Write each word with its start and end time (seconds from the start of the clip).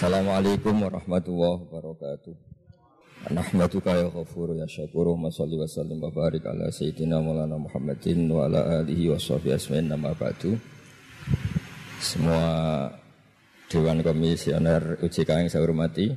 Assalamualaikum 0.00 0.80
warahmatullahi 0.80 1.60
wabarakatuh. 1.68 2.32
Nahmaduka 3.36 4.00
ya 4.00 4.08
ghafuru 4.08 4.56
ya 4.56 4.64
syakuru 4.64 5.12
wa 5.12 5.28
salli 5.28 5.60
wa 5.60 5.68
sallim 5.68 6.00
wa 6.00 6.08
barik 6.08 6.40
ala 6.48 6.72
sayyidina 6.72 7.20
maulana 7.20 7.60
Muhammadin 7.60 8.24
wa 8.32 8.48
ala 8.48 8.80
alihi 8.80 9.12
wa 9.12 9.20
sahbihi 9.20 9.84
nama 9.84 10.16
ba'du. 10.16 10.56
Semua 12.00 12.48
Dewan 13.68 14.00
Komisioner 14.00 15.04
OJK 15.04 15.36
yang 15.36 15.52
saya 15.52 15.68
hormati, 15.68 16.16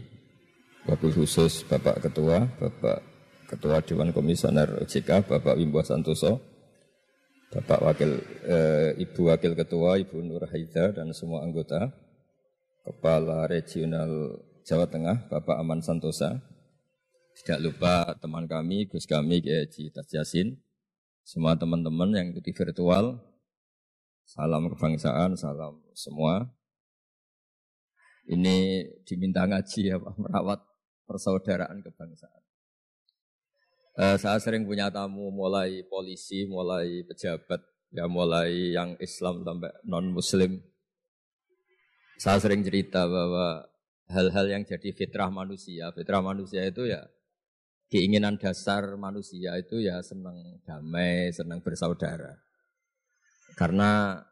Wabil 0.87 1.11
khusus 1.11 1.67
Bapak 1.67 2.07
Ketua, 2.07 2.39
Bapak 2.55 3.03
Ketua 3.51 3.83
Dewan 3.83 4.15
Komisioner 4.15 4.79
OJK, 4.79 5.27
Bapak 5.27 5.59
Wimbo 5.59 5.83
Santoso, 5.83 6.39
Bapak 7.51 7.83
Wakil 7.83 8.15
eh, 8.47 8.95
Ibu 8.95 9.27
Wakil 9.27 9.59
Ketua, 9.59 9.99
Ibu 9.99 10.23
Nur 10.23 10.47
Haida 10.47 10.95
dan 10.95 11.11
semua 11.11 11.43
anggota, 11.43 11.91
Kepala 12.83 13.47
Regional 13.47 14.43
Jawa 14.67 14.83
Tengah, 14.91 15.31
Bapak 15.31 15.55
Aman 15.55 15.79
Santosa. 15.79 16.43
Tidak 17.39 17.63
lupa 17.63 18.11
teman 18.19 18.43
kami, 18.43 18.91
Gus 18.91 19.07
kami, 19.07 19.39
Kiai 19.39 19.63
Haji. 19.71 20.59
Semua 21.23 21.55
teman-teman 21.55 22.11
yang 22.11 22.35
ikuti 22.35 22.51
virtual. 22.51 23.23
Salam 24.27 24.67
kebangsaan, 24.67 25.39
salam 25.39 25.79
semua. 25.95 26.51
Ini 28.27 28.87
diminta 29.07 29.43
ngaji 29.47 29.79
ya 29.87 29.99
Pak, 29.99 30.15
merawat 30.19 30.59
persaudaraan 31.07 31.83
kebangsaan. 31.83 32.41
Uh, 33.93 34.15
saya 34.19 34.39
sering 34.39 34.67
punya 34.67 34.91
tamu 34.91 35.31
mulai 35.31 35.83
polisi, 35.87 36.47
mulai 36.47 37.03
pejabat, 37.07 37.61
ya 37.91 38.07
mulai 38.07 38.75
yang 38.75 38.95
Islam 38.99 39.43
sampai 39.43 39.71
non 39.85 40.11
Muslim 40.11 40.72
saya 42.23 42.39
sering 42.39 42.63
cerita 42.63 43.03
bahwa 43.03 43.67
hal-hal 44.07 44.47
yang 44.47 44.63
jadi 44.63 44.95
fitrah 44.95 45.27
manusia, 45.27 45.91
fitrah 45.91 46.23
manusia 46.23 46.63
itu 46.63 46.87
ya 46.87 47.03
keinginan 47.91 48.39
dasar 48.39 48.95
manusia 48.95 49.59
itu 49.59 49.83
ya 49.83 49.99
senang 49.99 50.39
damai, 50.63 51.35
senang 51.35 51.59
bersaudara. 51.59 52.39
Karena 53.59 54.23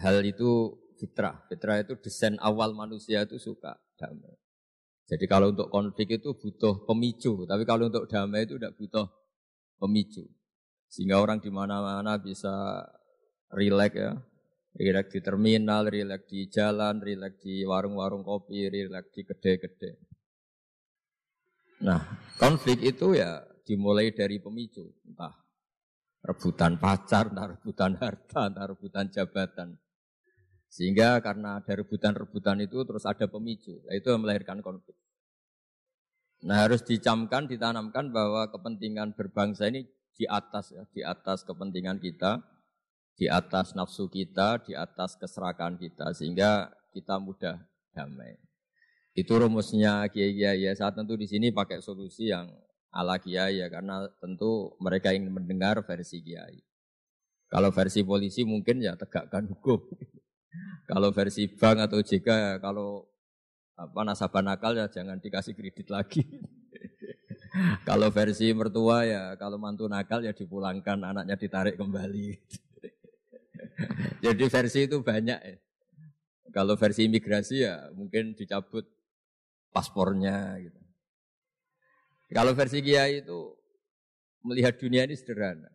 hal 0.00 0.24
itu 0.24 0.72
fitrah. 0.96 1.36
Fitrah 1.52 1.84
itu 1.84 2.00
desain 2.00 2.40
awal 2.40 2.72
manusia 2.72 3.28
itu 3.28 3.36
suka 3.36 3.76
damai. 4.00 4.32
Jadi 5.04 5.28
kalau 5.28 5.52
untuk 5.52 5.68
konflik 5.68 6.16
itu 6.16 6.32
butuh 6.32 6.88
pemicu, 6.88 7.44
tapi 7.44 7.68
kalau 7.68 7.92
untuk 7.92 8.08
damai 8.08 8.48
itu 8.48 8.56
tidak 8.56 8.72
butuh 8.80 9.04
pemicu. 9.76 10.24
Sehingga 10.88 11.20
orang 11.20 11.44
di 11.44 11.52
mana-mana 11.52 12.16
bisa 12.16 12.88
rileks 13.52 14.00
ya, 14.00 14.16
Rilek 14.72 15.12
di 15.12 15.20
terminal, 15.20 15.84
rilek 15.84 16.24
di 16.24 16.48
jalan, 16.48 17.04
rilek 17.04 17.36
di 17.44 17.60
warung-warung 17.68 18.24
kopi, 18.24 18.72
rilek 18.72 19.12
di 19.12 19.20
gede-gede. 19.20 20.00
Nah, 21.84 22.00
konflik 22.40 22.80
itu 22.80 23.12
ya 23.12 23.42
dimulai 23.66 24.14
dari 24.16 24.40
pemicu, 24.40 24.86
entah 25.04 25.34
rebutan 26.22 26.78
pacar, 26.78 27.34
entah 27.34 27.52
rebutan 27.52 27.98
harta, 27.98 28.48
entah 28.48 28.66
rebutan 28.70 29.10
jabatan. 29.12 29.76
Sehingga 30.72 31.20
karena 31.20 31.60
ada 31.60 31.72
rebutan-rebutan 31.76 32.64
itu 32.64 32.80
terus 32.88 33.04
ada 33.04 33.28
pemicu, 33.28 33.76
nah, 33.84 33.92
itu 33.92 34.08
yang 34.08 34.24
melahirkan 34.24 34.64
konflik. 34.64 34.96
Nah 36.42 36.64
harus 36.64 36.80
dicamkan, 36.82 37.46
ditanamkan 37.46 38.08
bahwa 38.08 38.48
kepentingan 38.48 39.14
berbangsa 39.14 39.68
ini 39.68 39.86
di 40.16 40.24
atas 40.26 40.72
ya, 40.74 40.82
di 40.90 41.04
atas 41.04 41.44
kepentingan 41.46 42.00
kita, 42.00 42.40
di 43.16 43.26
atas 43.28 43.76
nafsu 43.76 44.08
kita, 44.08 44.62
di 44.64 44.72
atas 44.72 45.14
keserakan 45.20 45.76
kita, 45.76 46.16
sehingga 46.16 46.72
kita 46.92 47.20
mudah 47.20 47.60
damai. 47.92 48.36
Itu 49.12 49.36
rumusnya 49.36 50.08
kiai 50.08 50.32
kiai 50.32 50.64
ya. 50.64 50.72
Saat 50.72 50.96
tentu 50.96 51.20
di 51.20 51.28
sini 51.28 51.52
pakai 51.52 51.84
solusi 51.84 52.32
yang 52.32 52.48
ala 52.88 53.20
kiai 53.20 53.60
ya, 53.60 53.68
karena 53.68 54.08
tentu 54.20 54.72
mereka 54.80 55.12
ingin 55.12 55.32
mendengar 55.32 55.84
versi 55.84 56.24
kiai. 56.24 56.64
Kalau 57.52 57.68
versi 57.68 58.00
polisi 58.00 58.48
mungkin 58.48 58.80
ya 58.80 58.96
tegakkan 58.96 59.44
hukum. 59.44 59.76
kalau 60.90 61.12
versi 61.12 61.52
bank 61.52 61.84
atau 61.84 62.00
JK 62.00 62.28
ya 62.28 62.54
kalau 62.60 63.04
apa 63.76 64.00
nasabah 64.04 64.40
nakal 64.40 64.72
ya 64.72 64.88
jangan 64.88 65.20
dikasih 65.20 65.52
kredit 65.52 65.92
lagi. 65.92 66.24
kalau 67.88 68.08
versi 68.08 68.48
mertua 68.56 69.04
ya 69.04 69.36
kalau 69.36 69.60
mantu 69.60 69.84
nakal 69.84 70.24
ya 70.24 70.32
dipulangkan 70.32 71.04
anaknya 71.04 71.36
ditarik 71.36 71.76
kembali. 71.76 72.40
Jadi 74.24 74.44
versi 74.48 74.80
itu 74.86 75.00
banyak 75.00 75.40
ya. 75.42 75.56
Kalau 76.52 76.76
versi 76.76 77.08
imigrasi 77.08 77.64
ya 77.64 77.88
mungkin 77.96 78.36
dicabut 78.36 78.84
paspornya 79.72 80.60
gitu. 80.60 80.80
Kalau 82.32 82.52
versi 82.56 82.80
kiai 82.80 83.24
itu 83.24 83.56
melihat 84.44 84.76
dunia 84.76 85.04
ini 85.04 85.16
sederhana. 85.16 85.68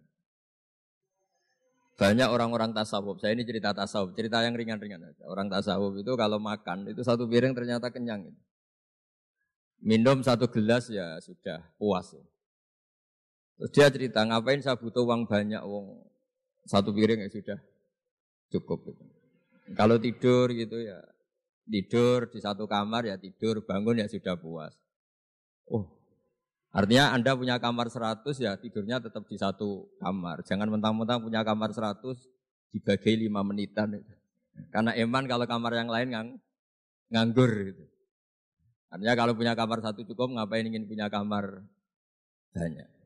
Banyak 1.97 2.29
orang-orang 2.29 2.77
tasawuf, 2.77 3.17
saya 3.17 3.33
ini 3.33 3.41
cerita 3.41 3.73
tasawuf, 3.73 4.13
cerita 4.13 4.45
yang 4.45 4.53
ringan-ringan 4.53 5.01
aja. 5.01 5.25
Orang 5.25 5.49
tasawuf 5.49 5.97
itu 5.97 6.13
kalau 6.13 6.37
makan, 6.37 6.85
itu 6.93 7.01
satu 7.01 7.25
piring 7.25 7.57
ternyata 7.57 7.89
kenyang. 7.89 8.29
Gitu. 8.29 8.41
Minum 9.81 10.21
satu 10.21 10.45
gelas 10.45 10.93
ya 10.93 11.17
sudah 11.17 11.57
puas. 11.81 12.13
Ya. 12.13 12.25
Terus 13.57 13.71
dia 13.73 13.87
cerita, 13.89 14.21
ngapain 14.21 14.61
saya 14.61 14.77
butuh 14.77 15.09
uang 15.09 15.25
banyak, 15.25 15.57
uang 15.65 16.05
satu 16.69 16.93
piring 16.93 17.25
ya 17.25 17.29
sudah 17.33 17.57
cukup. 18.51 18.91
Gitu. 18.91 19.03
Kalau 19.75 19.99
tidur 19.99 20.47
gitu 20.55 20.79
ya 20.79 20.99
tidur 21.67 22.31
di 22.31 22.39
satu 22.39 22.63
kamar 22.65 23.03
ya 23.03 23.15
tidur, 23.19 23.59
bangun 23.67 23.99
ya 23.99 24.07
sudah 24.07 24.39
puas. 24.39 24.71
Oh, 25.67 25.83
artinya 26.71 27.11
Anda 27.11 27.35
punya 27.35 27.59
kamar 27.59 27.91
100 27.91 28.23
ya 28.39 28.55
tidurnya 28.55 29.03
tetap 29.03 29.27
di 29.27 29.35
satu 29.35 29.91
kamar. 29.99 30.47
Jangan 30.47 30.71
mentang-mentang 30.71 31.19
punya 31.19 31.43
kamar 31.43 31.75
100 31.75 32.15
dibagi 32.71 33.27
lima 33.27 33.43
menitan 33.43 33.99
itu. 33.99 34.13
Karena 34.71 34.95
eman 34.95 35.27
kalau 35.27 35.45
kamar 35.45 35.75
yang 35.75 35.91
lain 35.91 36.07
ngang, 36.15 36.29
nganggur 37.11 37.51
gitu. 37.67 37.85
Artinya 38.87 39.13
kalau 39.19 39.35
punya 39.35 39.53
kamar 39.53 39.83
satu 39.83 40.07
cukup, 40.07 40.39
ngapain 40.39 40.63
ingin 40.63 40.87
punya 40.87 41.11
kamar 41.11 41.67
banyak. 42.55 42.96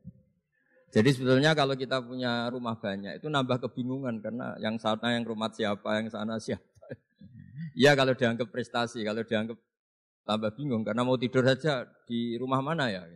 Jadi 0.92 1.10
sebetulnya 1.16 1.56
kalau 1.56 1.80
kita 1.80 2.04
punya 2.04 2.52
rumah 2.52 2.76
banyak 2.76 3.24
itu 3.24 3.32
nambah 3.32 3.64
kebingungan 3.64 4.20
karena 4.20 4.60
yang 4.60 4.76
sana 4.76 5.16
yang 5.16 5.24
rumah 5.24 5.48
siapa, 5.48 6.04
yang 6.04 6.12
sana 6.12 6.36
siapa. 6.36 6.68
Iya 7.72 7.96
kalau 7.96 8.12
dianggap 8.12 8.52
prestasi, 8.52 9.00
kalau 9.08 9.24
dianggap 9.24 9.56
tambah 10.28 10.52
bingung 10.60 10.84
karena 10.84 11.08
mau 11.08 11.16
tidur 11.16 11.48
saja 11.48 11.88
di 12.04 12.36
rumah 12.36 12.60
mana 12.60 12.92
ya? 12.92 13.08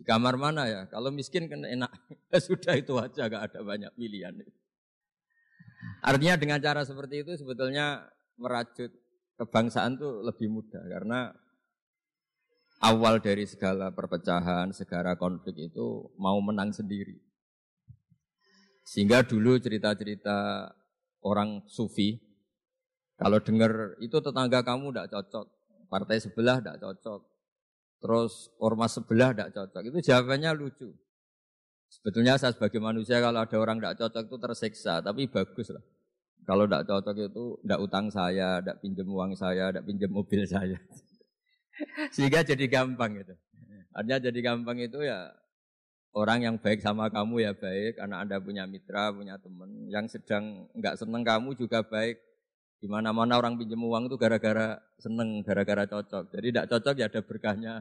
Di 0.00 0.02
kamar 0.08 0.40
mana 0.40 0.64
ya? 0.64 0.80
Kalau 0.88 1.12
miskin 1.12 1.44
kan 1.44 1.60
enak. 1.68 1.92
Sudah 2.48 2.72
itu 2.72 2.96
aja, 2.96 3.28
gak 3.28 3.52
ada 3.52 3.60
banyak 3.60 3.92
pilihan. 3.92 4.32
Artinya 6.00 6.40
dengan 6.40 6.56
cara 6.64 6.80
seperti 6.88 7.20
itu 7.20 7.36
sebetulnya 7.36 8.08
merajut 8.40 8.88
kebangsaan 9.36 10.00
itu 10.00 10.08
lebih 10.24 10.48
mudah 10.48 10.80
karena 10.88 11.32
awal 12.80 13.20
dari 13.20 13.44
segala 13.44 13.92
perpecahan, 13.92 14.72
segala 14.72 15.14
konflik 15.20 15.70
itu 15.70 16.08
mau 16.16 16.40
menang 16.40 16.72
sendiri. 16.72 17.20
Sehingga 18.82 19.22
dulu 19.22 19.60
cerita-cerita 19.60 20.66
orang 21.20 21.62
sufi, 21.68 22.16
kalau 23.20 23.38
dengar 23.44 24.00
itu 24.00 24.16
tetangga 24.18 24.64
kamu 24.64 24.90
tidak 24.90 25.12
cocok, 25.12 25.46
partai 25.92 26.16
sebelah 26.18 26.58
tidak 26.64 26.80
cocok, 26.80 27.20
terus 28.00 28.48
ormas 28.56 28.96
sebelah 28.96 29.36
tidak 29.36 29.52
cocok, 29.52 29.82
itu 29.92 29.98
jawabannya 30.10 30.50
lucu. 30.56 30.88
Sebetulnya 31.90 32.40
saya 32.40 32.56
sebagai 32.56 32.80
manusia 32.80 33.20
kalau 33.20 33.44
ada 33.44 33.56
orang 33.60 33.76
tidak 33.78 34.00
cocok 34.00 34.24
itu 34.24 34.36
tersiksa, 34.40 35.04
tapi 35.04 35.28
bagus 35.28 35.68
lah. 35.68 35.84
Kalau 36.48 36.64
tidak 36.64 36.88
cocok 36.88 37.16
itu 37.28 37.44
tidak 37.60 37.80
utang 37.84 38.06
saya, 38.08 38.58
tidak 38.64 38.80
pinjam 38.80 39.06
uang 39.06 39.36
saya, 39.36 39.68
tidak 39.68 39.84
pinjam 39.84 40.10
mobil 40.10 40.42
saya. 40.48 40.80
Sehingga 42.14 42.44
jadi 42.44 42.64
gampang 42.66 43.20
gitu. 43.20 43.34
Artinya 43.90 44.18
jadi 44.22 44.38
gampang 44.40 44.78
itu 44.78 45.02
ya 45.02 45.34
orang 46.14 46.42
yang 46.42 46.56
baik 46.58 46.82
sama 46.82 47.10
kamu 47.10 47.46
ya 47.46 47.52
baik 47.54 47.98
karena 47.98 48.22
Anda 48.22 48.38
punya 48.42 48.66
mitra, 48.66 49.14
punya 49.14 49.38
teman. 49.38 49.90
Yang 49.90 50.18
sedang 50.18 50.70
nggak 50.74 50.98
seneng 50.98 51.22
kamu 51.22 51.54
juga 51.58 51.82
baik. 51.82 52.18
Di 52.80 52.88
mana-mana 52.88 53.36
orang 53.36 53.60
pinjam 53.60 53.84
uang 53.84 54.08
itu 54.08 54.16
gara-gara 54.16 54.80
seneng, 54.96 55.44
gara-gara 55.44 55.84
cocok. 55.84 56.32
Jadi 56.32 56.46
tidak 56.48 56.66
cocok 56.72 56.94
ya 56.96 57.06
ada 57.12 57.20
berkahnya 57.20 57.74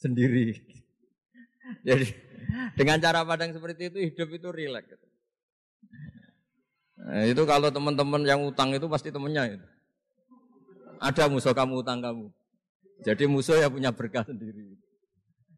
sendiri. 0.00 0.56
Jadi 1.86 2.06
dengan 2.78 2.96
cara 3.02 3.26
padang 3.28 3.52
seperti 3.52 3.92
itu 3.92 3.98
hidup 4.00 4.28
itu 4.32 4.48
rileks. 4.48 4.88
Gitu. 4.88 5.06
Nah, 6.96 7.22
itu 7.28 7.42
kalau 7.44 7.68
teman-teman 7.68 8.24
yang 8.24 8.40
utang 8.40 8.72
itu 8.72 8.88
pasti 8.88 9.12
temennya 9.12 9.60
itu. 9.60 9.66
Ada 10.96 11.28
musuh 11.28 11.52
kamu 11.52 11.84
utang 11.84 12.00
kamu. 12.00 12.32
Jadi 13.04 13.24
musuh 13.28 13.60
yang 13.60 13.72
punya 13.72 13.90
berkah 13.92 14.24
sendiri. 14.24 14.76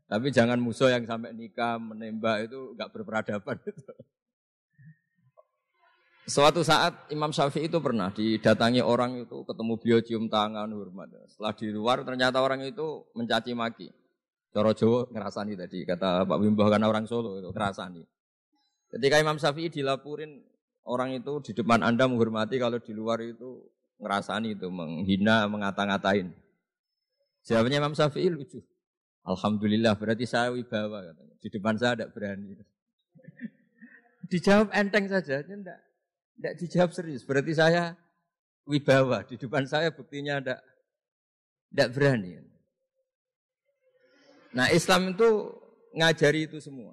Tapi 0.09 0.33
jangan 0.33 0.57
musuh 0.57 0.89
yang 0.89 1.05
sampai 1.05 1.37
nikah 1.37 1.77
menembak 1.77 2.49
itu 2.49 2.73
nggak 2.75 2.91
berperadaban 2.91 3.61
itu. 3.69 3.85
Suatu 6.29 6.61
saat 6.61 7.09
Imam 7.09 7.33
Syafi'i 7.33 7.73
itu 7.73 7.81
pernah 7.81 8.13
didatangi 8.13 8.85
orang 8.85 9.25
itu 9.25 9.49
ketemu 9.49 9.73
beliau 9.81 10.01
cium 10.05 10.25
tangan 10.29 10.69
hormat. 10.69 11.09
Setelah 11.25 11.53
di 11.57 11.69
luar 11.73 12.05
ternyata 12.05 12.45
orang 12.45 12.65
itu 12.69 13.09
mencaci 13.17 13.53
maki. 13.57 13.89
Coro 14.53 14.73
Jawa 14.73 15.09
ngerasani 15.13 15.57
tadi 15.57 15.85
kata 15.85 16.25
Pak 16.25 16.39
Wimbo 16.41 16.69
karena 16.69 16.89
orang 16.89 17.05
Solo 17.05 17.41
itu 17.41 17.49
ngerasani. 17.53 18.05
Ketika 18.93 19.17
Imam 19.21 19.37
Syafi'i 19.37 19.69
dilaporin 19.69 20.41
orang 20.89 21.17
itu 21.17 21.41
di 21.45 21.53
depan 21.53 21.85
Anda 21.85 22.09
menghormati 22.09 22.57
kalau 22.57 22.81
di 22.81 22.93
luar 22.97 23.21
itu 23.21 23.65
ngerasani 24.01 24.57
itu 24.57 24.69
menghina 24.73 25.45
mengata-ngatain. 25.49 26.33
Jawabnya 27.49 27.81
Imam 27.81 27.97
Syafi'i 27.97 28.29
lucu. 28.29 28.61
Alhamdulillah 29.25 29.97
berarti 29.97 30.29
saya 30.29 30.53
wibawa 30.53 31.01
katanya. 31.01 31.35
Di 31.41 31.49
depan 31.49 31.75
saya 31.81 31.93
tidak 31.97 32.11
berani. 32.13 32.61
Dijawab 34.31 34.69
enteng 34.77 35.09
saja, 35.09 35.41
enggak. 35.41 35.81
Tidak 36.37 36.55
dijawab 36.61 36.91
serius. 36.93 37.25
Berarti 37.25 37.57
saya 37.57 37.97
wibawa. 38.69 39.25
Di 39.25 39.41
depan 39.41 39.65
saya 39.65 39.89
buktinya 39.91 40.39
tidak 40.45 40.61
tidak 41.73 41.89
berani. 41.97 42.31
Nah 44.53 44.69
Islam 44.69 45.17
itu 45.17 45.57
ngajari 45.97 46.53
itu 46.53 46.61
semua. 46.61 46.93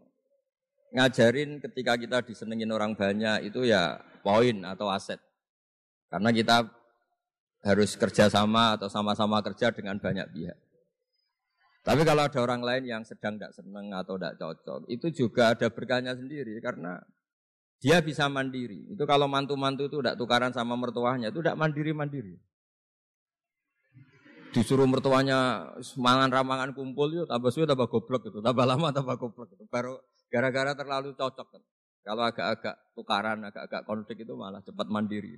Ngajarin 0.95 1.59
ketika 1.59 1.99
kita 1.99 2.23
disenengin 2.23 2.71
orang 2.71 2.95
banyak 2.95 3.51
itu 3.51 3.67
ya 3.67 3.99
poin 4.23 4.63
atau 4.63 4.87
aset. 4.87 5.19
Karena 6.07 6.31
kita 6.31 6.63
harus 7.65 7.97
kerjasama 7.97 8.77
atau 8.77 8.85
sama-sama 8.85 9.41
kerja 9.41 9.73
dengan 9.73 9.97
banyak 9.97 10.29
pihak. 10.29 10.57
Tapi 11.85 12.01
kalau 12.01 12.25
ada 12.25 12.39
orang 12.41 12.61
lain 12.65 12.83
yang 12.85 13.01
sedang 13.05 13.37
tidak 13.37 13.53
senang 13.57 13.93
atau 13.93 14.17
tidak 14.17 14.37
cocok, 14.37 14.89
itu 14.89 15.07
juga 15.13 15.53
ada 15.53 15.69
berkahnya 15.69 16.13
sendiri 16.17 16.57
karena 16.61 17.01
dia 17.81 18.01
bisa 18.01 18.25
mandiri. 18.29 18.89
Itu 18.89 19.05
kalau 19.05 19.29
mantu-mantu 19.29 19.85
itu 19.89 20.01
tidak 20.01 20.17
tukaran 20.17 20.49
sama 20.49 20.73
mertuanya, 20.73 21.29
itu 21.29 21.45
tidak 21.45 21.57
mandiri-mandiri. 21.57 22.37
Disuruh 24.49 24.87
mertuanya 24.87 25.69
semangan 25.83 26.31
ramangan 26.31 26.71
kumpul 26.73 27.11
yuk, 27.11 27.25
tambah 27.29 27.51
suwe 27.53 27.69
tambah 27.69 27.85
goblok 27.91 28.33
itu, 28.33 28.39
tambah 28.41 28.65
lama 28.65 28.89
tambah 28.89 29.17
goblok 29.21 29.53
itu. 29.53 29.65
Baru 29.69 30.01
gara-gara 30.31 30.73
terlalu 30.73 31.13
cocok. 31.13 31.61
Kalau 32.05 32.23
agak-agak 32.25 32.97
tukaran, 32.97 33.45
agak-agak 33.45 33.81
konflik 33.85 34.25
itu 34.25 34.33
malah 34.37 34.61
cepat 34.61 34.89
mandiri. 34.89 35.37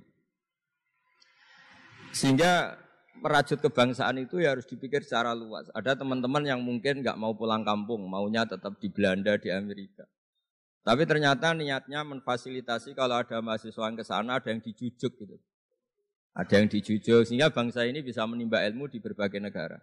Sehingga 2.12 2.78
merajut 3.18 3.58
kebangsaan 3.58 4.22
itu 4.22 4.38
ya 4.38 4.54
harus 4.54 4.66
dipikir 4.66 5.02
secara 5.02 5.34
luas. 5.34 5.66
Ada 5.74 5.98
teman-teman 5.98 6.42
yang 6.46 6.60
mungkin 6.62 7.02
nggak 7.02 7.18
mau 7.18 7.34
pulang 7.34 7.66
kampung, 7.66 8.06
maunya 8.06 8.46
tetap 8.46 8.78
di 8.78 8.88
Belanda, 8.90 9.34
di 9.36 9.50
Amerika. 9.50 10.06
Tapi 10.86 11.04
ternyata 11.04 11.52
niatnya 11.52 12.00
memfasilitasi 12.00 12.96
kalau 12.96 13.20
ada 13.20 13.44
mahasiswa 13.44 13.84
yang 13.84 13.98
ke 13.98 14.04
sana 14.06 14.40
ada 14.40 14.48
yang 14.48 14.62
dijujuk 14.62 15.12
gitu. 15.20 15.36
Ada 16.32 16.62
yang 16.62 16.68
dijujuk 16.70 17.26
sehingga 17.26 17.50
bangsa 17.50 17.84
ini 17.84 18.00
bisa 18.00 18.24
menimba 18.24 18.62
ilmu 18.64 18.88
di 18.88 19.02
berbagai 19.02 19.42
negara. 19.42 19.82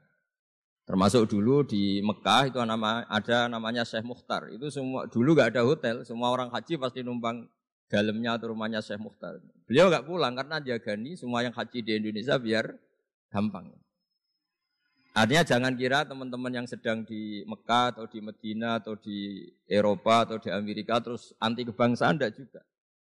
Termasuk 0.86 1.30
dulu 1.30 1.66
di 1.66 2.02
Mekah 2.02 2.50
itu 2.50 2.58
ada 2.62 3.38
namanya 3.50 3.82
Syekh 3.82 4.06
Mukhtar. 4.06 4.54
Itu 4.54 4.70
semua 4.70 5.10
dulu 5.10 5.34
gak 5.34 5.58
ada 5.58 5.66
hotel, 5.66 6.06
semua 6.06 6.30
orang 6.30 6.54
haji 6.54 6.78
pasti 6.78 7.02
numpang 7.02 7.50
dalamnya 7.90 8.38
atau 8.38 8.52
rumahnya 8.54 8.82
Syekh 8.82 9.02
Mukhtar. 9.02 9.38
Beliau 9.66 9.90
gak 9.90 10.06
pulang 10.06 10.34
karena 10.34 10.62
jagani 10.62 11.18
semua 11.18 11.42
yang 11.42 11.54
haji 11.54 11.80
di 11.82 11.92
Indonesia 11.98 12.38
biar 12.38 12.76
gampang. 13.34 13.74
Artinya 15.16 15.48
jangan 15.48 15.74
kira 15.80 16.04
teman-teman 16.04 16.52
yang 16.52 16.68
sedang 16.68 17.08
di 17.08 17.40
Mekah 17.48 17.96
atau 17.96 18.04
di 18.04 18.20
Medina 18.20 18.84
atau 18.84 19.00
di 19.00 19.48
Eropa 19.64 20.28
atau 20.28 20.36
di 20.36 20.52
Amerika 20.52 21.00
terus 21.00 21.32
anti 21.40 21.64
kebangsaan 21.64 22.20
tidak 22.20 22.36
juga. 22.36 22.62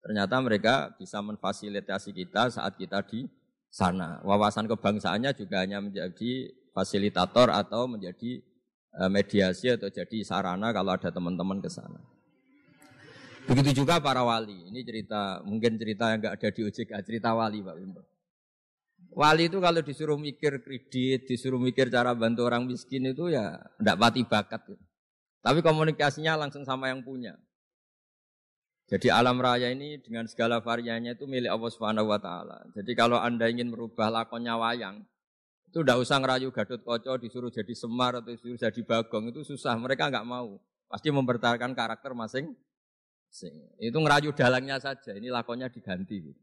Ternyata 0.01 0.35
mereka 0.41 0.73
bisa 0.97 1.21
memfasilitasi 1.21 2.09
kita 2.09 2.49
saat 2.49 2.73
kita 2.73 3.05
di 3.05 3.29
sana. 3.69 4.17
Wawasan 4.25 4.65
kebangsaannya 4.65 5.31
juga 5.37 5.61
hanya 5.61 5.77
menjadi 5.77 6.49
fasilitator 6.73 7.53
atau 7.53 7.85
menjadi 7.85 8.41
eh, 8.97 9.09
mediasi 9.13 9.69
atau 9.69 9.93
jadi 9.93 10.25
sarana 10.25 10.73
kalau 10.73 10.97
ada 10.97 11.13
teman-teman 11.13 11.61
ke 11.61 11.69
sana. 11.69 12.01
Begitu 13.49 13.83
juga 13.83 13.97
para 13.97 14.21
wali. 14.21 14.69
Ini 14.69 14.81
cerita, 14.85 15.41
mungkin 15.41 15.77
cerita 15.81 16.13
yang 16.13 16.19
nggak 16.21 16.35
ada 16.37 16.49
di 16.53 16.61
OJK, 16.67 16.91
cerita 17.01 17.33
wali 17.33 17.59
Pak 17.65 17.75
Wimbo. 17.79 18.01
Wali 19.11 19.51
itu 19.51 19.59
kalau 19.59 19.81
disuruh 19.83 20.15
mikir 20.15 20.63
kredit, 20.63 21.27
disuruh 21.27 21.59
mikir 21.59 21.91
cara 21.91 22.15
bantu 22.15 22.47
orang 22.47 22.63
miskin 22.63 23.11
itu 23.11 23.27
ya 23.27 23.59
tidak 23.81 23.97
pati 23.99 24.21
bakat. 24.23 24.61
Tapi 25.41 25.59
komunikasinya 25.59 26.37
langsung 26.37 26.63
sama 26.63 26.87
yang 26.93 27.03
punya. 27.03 27.35
Jadi 28.91 29.07
alam 29.07 29.39
raya 29.39 29.71
ini 29.71 29.99
dengan 30.03 30.27
segala 30.27 30.59
variannya 30.59 31.15
itu 31.15 31.23
milik 31.23 31.47
Allah 31.47 31.71
Subhanahu 31.71 32.11
wa 32.11 32.19
taala. 32.19 32.59
Jadi 32.75 32.91
kalau 32.91 33.19
Anda 33.19 33.47
ingin 33.47 33.71
merubah 33.71 34.11
lakonnya 34.11 34.59
wayang, 34.59 35.03
itu 35.71 35.79
tidak 35.79 36.03
usah 36.03 36.19
ngerayu 36.19 36.51
Gadot 36.51 36.83
Koco 36.83 37.15
disuruh 37.15 37.47
jadi 37.47 37.71
Semar 37.71 38.19
atau 38.19 38.35
disuruh 38.35 38.59
jadi 38.59 38.81
Bagong 38.83 39.31
itu 39.31 39.47
susah. 39.47 39.79
Mereka 39.79 40.11
nggak 40.11 40.27
mau. 40.27 40.59
Pasti 40.91 41.07
mempertahankan 41.07 41.71
karakter 41.71 42.11
masing. 42.11 42.51
Itu 43.79 43.97
ngerayu 43.97 44.35
dalangnya 44.35 44.77
saja. 44.77 45.15
Ini 45.15 45.31
lakonnya 45.31 45.71
diganti. 45.71 46.31
Gitu. 46.31 46.41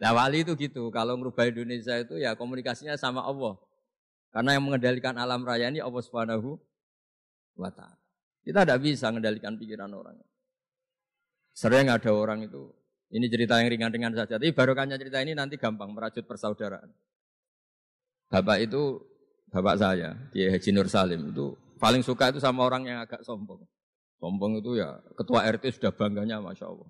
Nah 0.00 0.16
wali 0.16 0.44
itu 0.44 0.56
gitu, 0.56 0.88
kalau 0.88 1.16
merubah 1.20 1.44
Indonesia 1.44 1.96
itu 2.00 2.16
ya 2.16 2.32
komunikasinya 2.32 2.96
sama 2.96 3.20
Allah. 3.20 3.56
Karena 4.32 4.56
yang 4.56 4.64
mengendalikan 4.64 5.12
alam 5.20 5.44
raya 5.44 5.68
ini 5.68 5.80
Allah 5.82 6.00
Subhanahu 6.00 6.56
wa 7.60 7.68
taala. 7.68 8.00
Kita 8.40 8.64
tidak 8.64 8.80
bisa 8.80 9.12
mengendalikan 9.12 9.60
pikiran 9.60 9.92
orang. 9.92 10.16
Sering 11.52 11.92
ada 11.92 12.08
orang 12.14 12.48
itu, 12.48 12.72
ini 13.12 13.28
cerita 13.28 13.60
yang 13.60 13.68
ringan-ringan 13.68 14.16
saja, 14.16 14.40
tapi 14.40 14.54
barokahnya 14.54 14.96
cerita 14.96 15.20
ini 15.20 15.36
nanti 15.36 15.60
gampang 15.60 15.92
merajut 15.92 16.24
persaudaraan. 16.24 16.88
Bapak 18.30 18.64
itu, 18.64 19.02
bapak 19.50 19.76
saya, 19.76 20.14
di 20.30 20.46
Haji 20.46 20.70
Nur 20.72 20.88
Salim, 20.88 21.34
itu 21.34 21.52
paling 21.76 22.00
suka 22.00 22.30
itu 22.32 22.40
sama 22.40 22.64
orang 22.64 22.86
yang 22.86 22.98
agak 23.02 23.20
sombong. 23.26 23.60
Sombong 24.20 24.60
itu 24.60 24.76
ya, 24.76 25.00
ketua 25.16 25.48
RT 25.48 25.80
sudah 25.80 25.96
bangganya 25.96 26.44
Masya 26.44 26.68
Allah. 26.68 26.88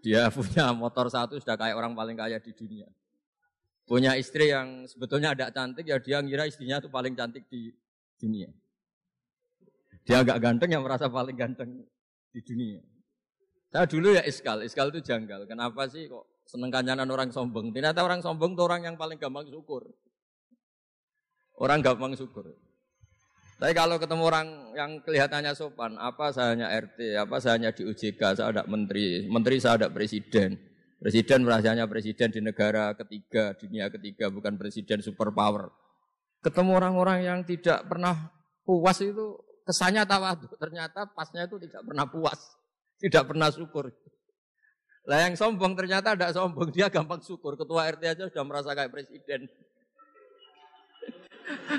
Dia 0.00 0.22
punya 0.34 0.72
motor 0.72 1.12
satu 1.12 1.36
sudah 1.36 1.60
kayak 1.60 1.76
orang 1.76 1.92
paling 1.92 2.16
kaya 2.16 2.40
di 2.40 2.56
dunia. 2.56 2.88
Punya 3.84 4.16
istri 4.16 4.48
yang 4.48 4.88
sebetulnya 4.88 5.36
ada 5.36 5.52
cantik, 5.52 5.84
ya 5.84 6.00
dia 6.00 6.24
ngira 6.24 6.48
istrinya 6.48 6.80
itu 6.80 6.88
paling 6.88 7.12
cantik 7.12 7.44
di 7.52 7.68
dunia. 8.16 8.48
Dia 10.08 10.24
agak 10.24 10.40
ganteng 10.40 10.72
yang 10.72 10.80
merasa 10.80 11.12
paling 11.12 11.36
ganteng 11.36 11.84
di 12.32 12.40
dunia. 12.40 12.80
Saya 13.68 13.84
dulu 13.84 14.16
ya 14.16 14.24
iskal, 14.24 14.64
iskal 14.64 14.88
itu 14.88 15.04
janggal. 15.04 15.44
Kenapa 15.44 15.86
sih 15.92 16.08
kok 16.08 16.24
seneng 16.48 16.72
kanyanan 16.72 17.06
orang 17.06 17.28
sombong? 17.30 17.70
Ternyata 17.70 18.00
orang 18.00 18.24
sombong 18.24 18.56
itu 18.56 18.62
orang 18.64 18.82
yang 18.88 18.96
paling 18.96 19.20
gampang 19.20 19.46
syukur. 19.46 19.86
Orang 21.60 21.84
gampang 21.84 22.16
syukur. 22.16 22.50
Tapi 23.60 23.76
kalau 23.76 24.00
ketemu 24.00 24.24
orang 24.24 24.48
yang 24.72 24.90
kelihatannya 25.04 25.52
sopan, 25.52 26.00
apa 26.00 26.32
saya 26.32 26.56
hanya 26.56 26.72
RT, 26.72 27.12
apa 27.20 27.36
saya 27.44 27.60
hanya 27.60 27.76
di 27.76 27.84
OJK, 27.84 28.40
saya 28.40 28.56
ada 28.56 28.62
menteri, 28.64 29.28
menteri 29.28 29.60
saya 29.60 29.84
ada 29.84 29.92
presiden. 29.92 30.56
Presiden 30.96 31.44
merasanya 31.44 31.84
presiden 31.84 32.32
di 32.32 32.40
negara 32.40 32.96
ketiga, 32.96 33.52
dunia 33.60 33.92
ketiga, 33.92 34.32
bukan 34.32 34.56
presiden 34.56 35.04
superpower. 35.04 35.68
Ketemu 36.40 36.72
orang-orang 36.72 37.20
yang 37.20 37.44
tidak 37.44 37.84
pernah 37.84 38.32
puas 38.64 38.96
itu 39.04 39.36
kesannya 39.68 40.08
tawadu, 40.08 40.48
ternyata 40.56 41.04
pasnya 41.12 41.44
itu 41.44 41.60
tidak 41.60 41.84
pernah 41.84 42.08
puas, 42.08 42.40
tidak 42.96 43.28
pernah 43.28 43.52
syukur. 43.52 43.92
Lah 45.04 45.28
yang 45.28 45.36
sombong 45.36 45.76
ternyata 45.76 46.16
tidak 46.16 46.32
sombong, 46.32 46.72
dia 46.72 46.88
gampang 46.88 47.20
syukur. 47.20 47.60
Ketua 47.60 47.92
RT 47.92 48.02
aja 48.08 48.24
sudah 48.24 48.44
merasa 48.44 48.72
kayak 48.72 48.88
presiden. 48.88 49.52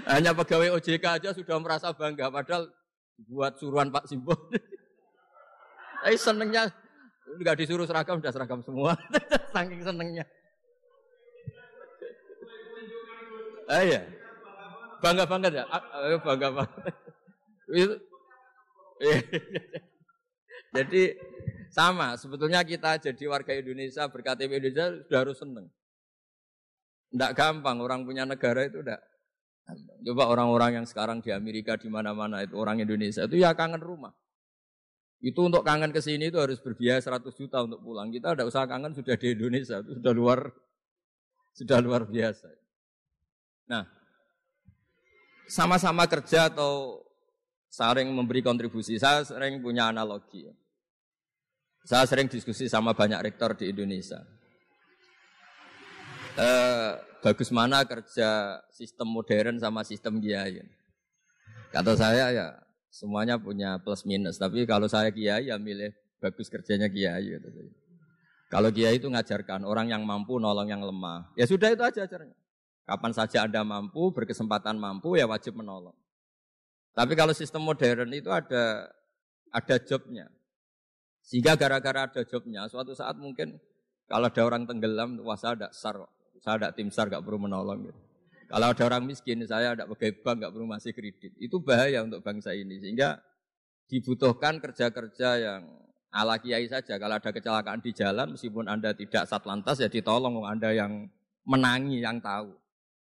Hanya 0.08 0.32
pegawai 0.36 0.80
OJK 0.80 1.06
aja 1.22 1.30
sudah 1.36 1.58
merasa 1.60 1.92
bangga, 1.94 2.32
padahal 2.32 2.72
buat 3.28 3.58
suruhan 3.60 3.92
Pak 3.92 4.08
Simbo. 4.10 4.34
Tapi 6.02 6.18
senengnya 6.18 6.74
nggak 7.38 7.56
disuruh 7.62 7.86
seragam, 7.86 8.18
sudah 8.18 8.34
seragam 8.34 8.60
semua. 8.66 8.98
Saking 9.54 9.82
senengnya. 9.86 10.26
Ah, 13.70 13.86
iya. 13.86 14.04
Bangga 15.00 15.24
banget 15.30 15.62
ya? 15.62 15.66
Ah, 15.70 16.18
bangga 16.20 16.50
banget. 16.52 16.94
jadi 20.76 21.04
sama, 21.72 22.20
sebetulnya 22.20 22.60
kita 22.68 23.00
jadi 23.00 23.24
warga 23.32 23.56
Indonesia, 23.56 24.04
berKTP 24.12 24.52
Indonesia 24.60 24.92
sudah 25.08 25.20
harus 25.24 25.38
seneng. 25.40 25.72
Tidak 27.12 27.32
gampang, 27.32 27.80
orang 27.80 28.04
punya 28.04 28.28
negara 28.28 28.68
itu 28.68 28.84
tidak 28.84 29.00
Coba 30.02 30.28
orang-orang 30.28 30.82
yang 30.82 30.86
sekarang 30.90 31.22
di 31.24 31.30
Amerika 31.30 31.78
di 31.78 31.88
mana-mana 31.88 32.44
itu 32.44 32.58
orang 32.58 32.82
Indonesia 32.82 33.24
itu 33.24 33.40
ya 33.40 33.56
kangen 33.56 33.80
rumah. 33.80 34.12
Itu 35.22 35.46
untuk 35.46 35.62
kangen 35.62 35.94
ke 35.94 36.02
sini 36.02 36.34
itu 36.34 36.42
harus 36.42 36.58
berbiaya 36.58 36.98
100 36.98 37.30
juta 37.38 37.62
untuk 37.62 37.80
pulang. 37.86 38.10
Kita 38.10 38.34
tidak 38.34 38.50
usah 38.50 38.66
kangen 38.66 38.98
sudah 38.98 39.16
di 39.16 39.38
Indonesia 39.38 39.80
itu 39.80 40.02
sudah 40.02 40.14
luar 40.18 40.40
sudah 41.54 41.78
luar 41.78 42.10
biasa. 42.10 42.50
Nah, 43.70 43.86
sama-sama 45.46 46.10
kerja 46.10 46.50
atau 46.50 47.06
saling 47.70 48.10
memberi 48.12 48.42
kontribusi. 48.44 48.98
Saya 48.98 49.24
sering 49.24 49.62
punya 49.64 49.94
analogi. 49.94 50.50
Saya 51.86 52.10
sering 52.10 52.26
diskusi 52.26 52.66
sama 52.66 52.98
banyak 52.98 53.22
rektor 53.22 53.54
di 53.54 53.70
Indonesia. 53.70 54.22
Eh, 56.40 57.11
bagus 57.22 57.54
mana 57.54 57.86
kerja 57.86 58.60
sistem 58.74 59.08
modern 59.08 59.62
sama 59.62 59.86
sistem 59.86 60.18
kiai? 60.18 60.62
Kata 61.72 61.96
saya 61.96 62.34
ya 62.34 62.48
semuanya 62.92 63.40
punya 63.40 63.80
plus 63.80 64.04
minus. 64.04 64.36
Tapi 64.42 64.68
kalau 64.68 64.90
saya 64.92 65.14
kiai 65.14 65.48
ya 65.48 65.56
milih 65.56 65.94
bagus 66.20 66.52
kerjanya 66.52 66.92
kiai. 66.92 67.40
Gitu. 67.40 67.48
Kalau 68.52 68.68
kiai 68.68 69.00
itu 69.00 69.08
ngajarkan 69.08 69.64
orang 69.64 69.88
yang 69.88 70.04
mampu 70.04 70.36
nolong 70.36 70.68
yang 70.68 70.84
lemah. 70.84 71.32
Ya 71.40 71.48
sudah 71.48 71.72
itu 71.72 71.82
aja 71.86 72.04
ajarnya. 72.04 72.36
Kapan 72.84 73.12
saja 73.16 73.48
Anda 73.48 73.64
mampu, 73.64 74.12
berkesempatan 74.12 74.76
mampu 74.76 75.16
ya 75.16 75.24
wajib 75.24 75.56
menolong. 75.56 75.96
Tapi 76.92 77.16
kalau 77.16 77.32
sistem 77.32 77.64
modern 77.64 78.12
itu 78.12 78.28
ada 78.28 78.92
ada 79.48 79.76
jobnya. 79.80 80.28
Sehingga 81.24 81.56
gara-gara 81.56 82.10
ada 82.10 82.22
jobnya, 82.26 82.66
suatu 82.68 82.92
saat 82.98 83.16
mungkin 83.16 83.62
kalau 84.10 84.28
ada 84.28 84.42
orang 84.44 84.68
tenggelam, 84.68 85.22
wah 85.24 85.40
saya 85.40 85.56
ada 85.56 85.70
sar, 85.72 85.96
saya 86.42 86.58
ada 86.58 86.70
tim 86.74 86.90
sar 86.90 87.08
gak 87.08 87.22
perlu 87.22 87.46
menolong. 87.46 87.86
Gitu. 87.86 88.00
Kalau 88.52 88.68
ada 88.74 88.84
orang 88.84 89.08
miskin, 89.08 89.46
saya 89.48 89.78
ada 89.78 89.88
pegawai 89.88 90.20
bank 90.26 90.38
gak 90.44 90.52
perlu 90.52 90.68
masih 90.68 90.92
kredit. 90.92 91.32
Itu 91.38 91.62
bahaya 91.62 92.04
untuk 92.04 92.26
bangsa 92.26 92.52
ini. 92.52 92.82
Sehingga 92.82 93.22
dibutuhkan 93.88 94.58
kerja-kerja 94.60 95.30
yang 95.40 95.62
ala 96.12 96.36
kiai 96.42 96.68
saja. 96.68 97.00
Kalau 97.00 97.16
ada 97.16 97.32
kecelakaan 97.32 97.80
di 97.80 97.96
jalan, 97.96 98.36
meskipun 98.36 98.68
Anda 98.68 98.92
tidak 98.92 99.30
satlantas, 99.30 99.80
ya 99.80 99.88
ditolong 99.88 100.44
Anda 100.44 100.76
yang 100.76 101.08
menangi, 101.48 102.04
yang 102.04 102.20
tahu. 102.20 102.52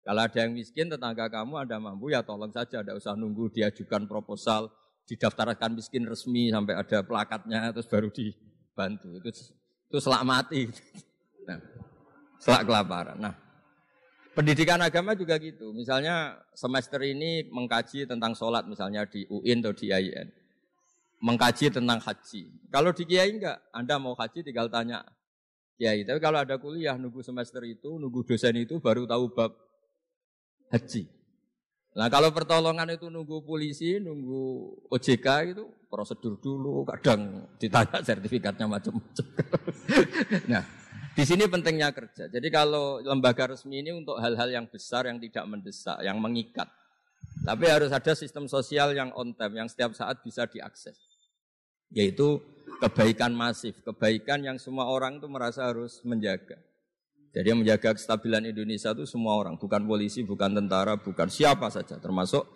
Kalau 0.05 0.21
ada 0.21 0.39
yang 0.39 0.53
miskin, 0.53 0.93
tetangga 0.93 1.27
kamu 1.33 1.65
Anda 1.65 1.81
mampu, 1.81 2.13
ya 2.13 2.21
tolong 2.21 2.53
saja. 2.53 2.85
Tidak 2.85 2.95
usah 2.95 3.17
nunggu 3.17 3.51
diajukan 3.51 4.05
proposal, 4.05 4.69
didaftarkan 5.09 5.81
miskin 5.81 6.05
resmi 6.05 6.53
sampai 6.53 6.77
ada 6.77 7.01
plakatnya, 7.01 7.73
terus 7.73 7.89
baru 7.89 8.13
dibantu. 8.13 9.17
Itu 9.17 9.29
itu. 10.53 10.81
Nah, 11.49 11.59
selak 12.45 12.69
kelaparan. 12.69 13.17
Nah, 13.17 13.33
pendidikan 14.37 14.77
agama 14.85 15.17
juga 15.17 15.41
gitu. 15.41 15.73
Misalnya 15.73 16.37
semester 16.53 17.01
ini 17.01 17.49
mengkaji 17.49 18.05
tentang 18.05 18.37
sholat, 18.37 18.69
misalnya 18.69 19.09
di 19.09 19.25
UIN 19.33 19.65
atau 19.65 19.73
di 19.73 19.89
IAIN. 19.89 20.29
Mengkaji 21.25 21.73
tentang 21.73 22.05
haji. 22.05 22.53
Kalau 22.69 22.93
di 22.93 23.09
Kiai 23.09 23.33
enggak, 23.33 23.57
Anda 23.73 23.97
mau 23.97 24.13
haji 24.13 24.45
tinggal 24.45 24.69
tanya 24.69 25.01
Kiai. 25.81 26.05
Tapi 26.05 26.21
kalau 26.21 26.45
ada 26.45 26.61
kuliah, 26.61 27.01
nunggu 27.01 27.25
semester 27.25 27.65
itu, 27.65 27.97
nunggu 27.97 28.29
dosen 28.29 28.61
itu 28.61 28.77
baru 28.77 29.09
tahu 29.09 29.33
bab 29.33 29.57
haji. 30.69 31.09
Nah 31.95 32.11
kalau 32.11 32.29
pertolongan 32.35 32.93
itu 32.93 33.09
nunggu 33.09 33.47
polisi, 33.47 34.03
nunggu 34.03 34.69
OJK 34.91 35.27
itu 35.55 35.65
prosedur 35.87 36.37
dulu, 36.43 36.83
kadang 36.83 37.47
ditanya 37.57 38.03
sertifikatnya 38.11 38.67
macam-macam. 38.67 39.25
nah 40.51 40.84
di 41.15 41.23
sini 41.23 41.47
pentingnya 41.47 41.95
kerja. 41.95 42.27
Jadi 42.27 42.49
kalau 42.51 42.99
lembaga 42.99 43.55
resmi 43.55 43.81
ini 43.81 43.95
untuk 43.95 44.19
hal-hal 44.19 44.51
yang 44.51 44.67
besar, 44.67 45.07
yang 45.07 45.23
tidak 45.23 45.47
mendesak, 45.47 46.03
yang 46.03 46.19
mengikat. 46.19 46.67
Tapi 47.47 47.65
harus 47.71 47.95
ada 47.95 48.13
sistem 48.19 48.51
sosial 48.51 48.95
yang 48.95 49.15
on 49.15 49.31
time, 49.35 49.63
yang 49.63 49.69
setiap 49.71 49.95
saat 49.95 50.19
bisa 50.27 50.47
diakses. 50.51 50.99
Yaitu 51.95 52.43
kebaikan 52.83 53.31
masif, 53.31 53.79
kebaikan 53.87 54.43
yang 54.43 54.59
semua 54.59 54.91
orang 54.91 55.23
itu 55.23 55.31
merasa 55.31 55.71
harus 55.71 56.03
menjaga. 56.03 56.59
Jadi 57.35 57.47
yang 57.51 57.61
menjaga 57.63 57.95
kestabilan 57.95 58.47
Indonesia 58.47 58.95
itu 58.95 59.07
semua 59.07 59.35
orang, 59.35 59.59
bukan 59.59 59.83
polisi, 59.87 60.23
bukan 60.23 60.55
tentara, 60.55 60.95
bukan 60.99 61.27
siapa 61.27 61.67
saja, 61.67 61.99
termasuk 61.99 62.47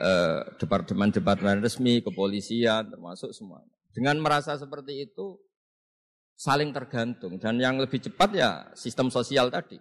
eh, 0.00 0.40
departemen-departemen 0.56 1.60
resmi, 1.60 2.00
kepolisian, 2.00 2.88
termasuk 2.88 3.32
semua. 3.36 3.60
Dengan 3.92 4.16
merasa 4.24 4.56
seperti 4.56 5.04
itu, 5.04 5.36
saling 6.42 6.74
tergantung. 6.74 7.38
Dan 7.38 7.62
yang 7.62 7.78
lebih 7.78 8.02
cepat 8.02 8.30
ya 8.34 8.50
sistem 8.74 9.14
sosial 9.14 9.46
tadi. 9.46 9.78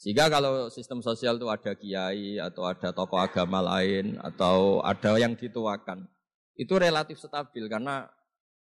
Sehingga 0.00 0.32
kalau 0.32 0.72
sistem 0.72 1.04
sosial 1.04 1.36
itu 1.36 1.50
ada 1.50 1.74
kiai, 1.74 2.38
atau 2.40 2.64
ada 2.64 2.94
tokoh 2.94 3.18
agama 3.18 3.60
lain, 3.60 4.16
atau 4.22 4.78
ada 4.80 5.18
yang 5.18 5.34
dituakan, 5.34 6.06
itu 6.54 6.70
relatif 6.78 7.18
stabil 7.18 7.66
karena 7.66 8.06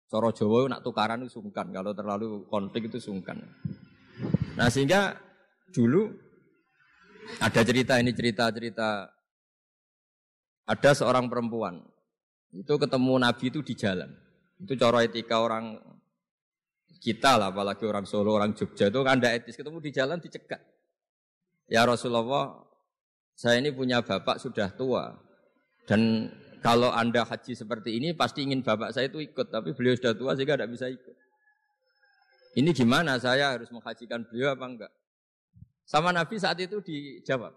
Coro 0.08 0.32
Jawa 0.32 0.72
nak 0.72 0.80
tukaran 0.80 1.20
itu 1.20 1.36
sungkan, 1.36 1.68
kalau 1.68 1.92
terlalu 1.92 2.48
konflik 2.48 2.88
itu 2.88 2.96
sungkan. 2.96 3.44
Nah 4.56 4.72
sehingga 4.72 5.20
dulu 5.68 6.08
ada 7.44 7.60
cerita 7.60 8.00
ini 8.00 8.16
cerita-cerita 8.16 9.12
ada 10.64 10.90
seorang 10.96 11.28
perempuan 11.28 11.84
itu 12.56 12.72
ketemu 12.80 13.20
Nabi 13.20 13.44
itu 13.52 13.60
di 13.60 13.76
jalan. 13.76 14.08
Itu 14.64 14.80
cara 14.80 15.04
etika 15.04 15.44
orang 15.44 15.76
kita 16.98 17.38
lah, 17.38 17.54
apalagi 17.54 17.86
orang 17.86 18.04
Solo, 18.04 18.34
orang 18.34 18.52
Jogja 18.52 18.90
itu 18.90 19.00
kan 19.06 19.22
ada 19.22 19.30
etis 19.34 19.54
ketemu 19.54 19.78
di 19.78 19.90
jalan 19.94 20.18
dicegat. 20.18 20.60
Ya 21.70 21.86
Rasulullah, 21.86 22.58
saya 23.38 23.62
ini 23.62 23.70
punya 23.70 24.02
bapak 24.02 24.42
sudah 24.42 24.74
tua 24.74 25.14
dan 25.86 26.30
kalau 26.58 26.90
anda 26.90 27.22
haji 27.22 27.54
seperti 27.54 27.96
ini 27.96 28.12
pasti 28.12 28.42
ingin 28.42 28.66
bapak 28.66 28.90
saya 28.90 29.06
itu 29.06 29.22
ikut, 29.22 29.48
tapi 29.48 29.72
beliau 29.72 29.94
sudah 29.94 30.12
tua 30.12 30.34
sehingga 30.34 30.58
tidak 30.58 30.70
bisa 30.74 30.86
ikut. 30.90 31.16
Ini 32.58 32.70
gimana 32.74 33.14
saya 33.22 33.54
harus 33.54 33.70
menghajikan 33.70 34.26
beliau 34.26 34.50
apa 34.58 34.66
enggak? 34.66 34.92
Sama 35.86 36.10
Nabi 36.10 36.36
saat 36.36 36.58
itu 36.58 36.82
dijawab. 36.82 37.54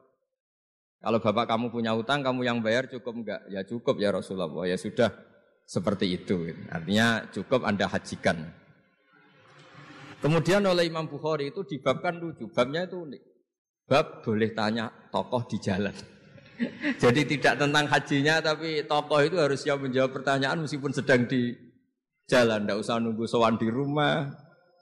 Kalau 1.02 1.18
bapak 1.18 1.50
kamu 1.50 1.74
punya 1.74 1.98
hutang, 1.98 2.22
kamu 2.22 2.46
yang 2.46 2.62
bayar 2.62 2.86
cukup 2.86 3.26
enggak? 3.26 3.42
Ya 3.50 3.66
cukup 3.66 3.98
ya 3.98 4.14
Rasulullah. 4.14 4.70
Ya 4.70 4.78
sudah 4.78 5.10
seperti 5.66 6.14
itu. 6.14 6.54
Artinya 6.70 7.26
cukup 7.34 7.66
Anda 7.66 7.90
hajikan. 7.90 8.61
Kemudian 10.22 10.62
oleh 10.70 10.86
Imam 10.86 11.10
Bukhari 11.10 11.50
itu 11.50 11.66
dibabkan 11.66 12.22
lucu. 12.22 12.46
Babnya 12.54 12.86
itu 12.86 13.02
unik. 13.02 13.22
Bab 13.90 14.22
boleh 14.22 14.54
tanya 14.54 14.94
tokoh 15.10 15.44
di 15.50 15.58
jalan. 15.58 15.92
Jadi 17.02 17.26
tidak 17.26 17.58
tentang 17.58 17.90
hajinya, 17.90 18.38
tapi 18.40 18.86
tokoh 18.86 19.20
itu 19.26 19.42
harus 19.42 19.66
siap 19.66 19.82
menjawab 19.82 20.14
pertanyaan 20.14 20.62
meskipun 20.62 20.94
sedang 20.94 21.26
di 21.26 21.58
jalan. 22.30 22.64
Tidak 22.64 22.78
usah 22.78 23.02
nunggu 23.02 23.26
sowan 23.26 23.58
di 23.58 23.66
rumah, 23.68 24.30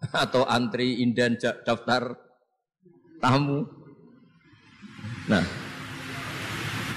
atau 0.28 0.44
antri 0.44 1.00
inden 1.00 1.40
daftar 1.40 2.20
tamu. 3.24 3.64
Nah, 5.32 5.46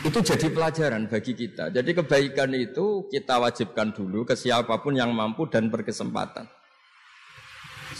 itu 0.03 0.19
jadi 0.19 0.51
pelajaran 0.51 1.07
bagi 1.07 1.33
kita. 1.39 1.71
Jadi 1.71 1.91
kebaikan 1.95 2.51
itu 2.59 3.07
kita 3.07 3.39
wajibkan 3.39 3.95
dulu 3.95 4.27
ke 4.27 4.35
siapa 4.35 4.83
pun 4.83 4.99
yang 4.99 5.15
mampu 5.15 5.47
dan 5.47 5.71
berkesempatan. 5.71 6.51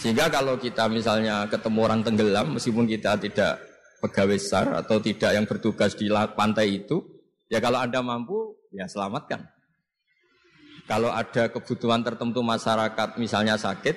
Sehingga 0.03 0.27
kalau 0.27 0.59
kita 0.59 0.91
misalnya 0.91 1.47
ketemu 1.47 1.79
orang 1.79 2.03
tenggelam, 2.03 2.59
meskipun 2.59 2.83
kita 2.83 3.15
tidak 3.23 3.63
pegawai 4.03 4.35
SAR 4.35 4.67
atau 4.83 4.99
tidak 4.99 5.31
yang 5.31 5.47
bertugas 5.47 5.95
di 5.95 6.11
pantai 6.11 6.83
itu, 6.83 6.99
ya 7.47 7.63
kalau 7.63 7.79
Anda 7.79 8.03
mampu, 8.03 8.59
ya 8.75 8.83
selamatkan. 8.83 9.47
Kalau 10.91 11.07
ada 11.07 11.47
kebutuhan 11.47 12.03
tertentu 12.03 12.43
masyarakat, 12.43 13.15
misalnya 13.15 13.55
sakit, 13.55 13.95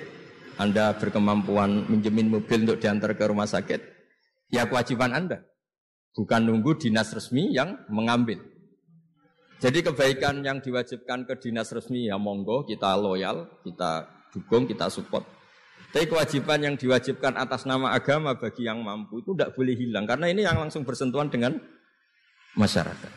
anda 0.57 0.95
berkemampuan 0.97 1.85
menjamin 1.85 2.33
mobil 2.33 2.65
untuk 2.65 2.81
diantar 2.81 3.13
ke 3.13 3.27
rumah 3.29 3.45
sakit, 3.45 3.77
ya 4.49 4.65
kewajiban 4.65 5.13
Anda. 5.13 5.45
Bukan 6.17 6.49
nunggu 6.49 6.81
dinas 6.81 7.13
resmi 7.13 7.53
yang 7.53 7.85
mengambil. 7.93 8.41
Jadi 9.61 9.85
kebaikan 9.85 10.41
yang 10.41 10.63
diwajibkan 10.63 11.29
ke 11.29 11.37
dinas 11.37 11.69
resmi 11.69 12.09
ya 12.09 12.17
monggo 12.17 12.65
kita 12.65 12.97
loyal, 12.97 13.45
kita 13.61 14.09
dukung, 14.33 14.65
kita 14.65 14.89
support. 14.89 15.36
Tapi 15.87 16.05
kewajiban 16.05 16.59
yang 16.61 16.75
diwajibkan 16.75 17.39
atas 17.39 17.63
nama 17.63 17.95
agama 17.95 18.35
bagi 18.35 18.67
yang 18.67 18.83
mampu 18.83 19.23
itu 19.23 19.31
tidak 19.33 19.55
boleh 19.55 19.73
hilang 19.73 20.03
karena 20.03 20.27
ini 20.27 20.43
yang 20.43 20.59
langsung 20.59 20.83
bersentuhan 20.83 21.31
dengan 21.31 21.55
masyarakat. 22.59 23.11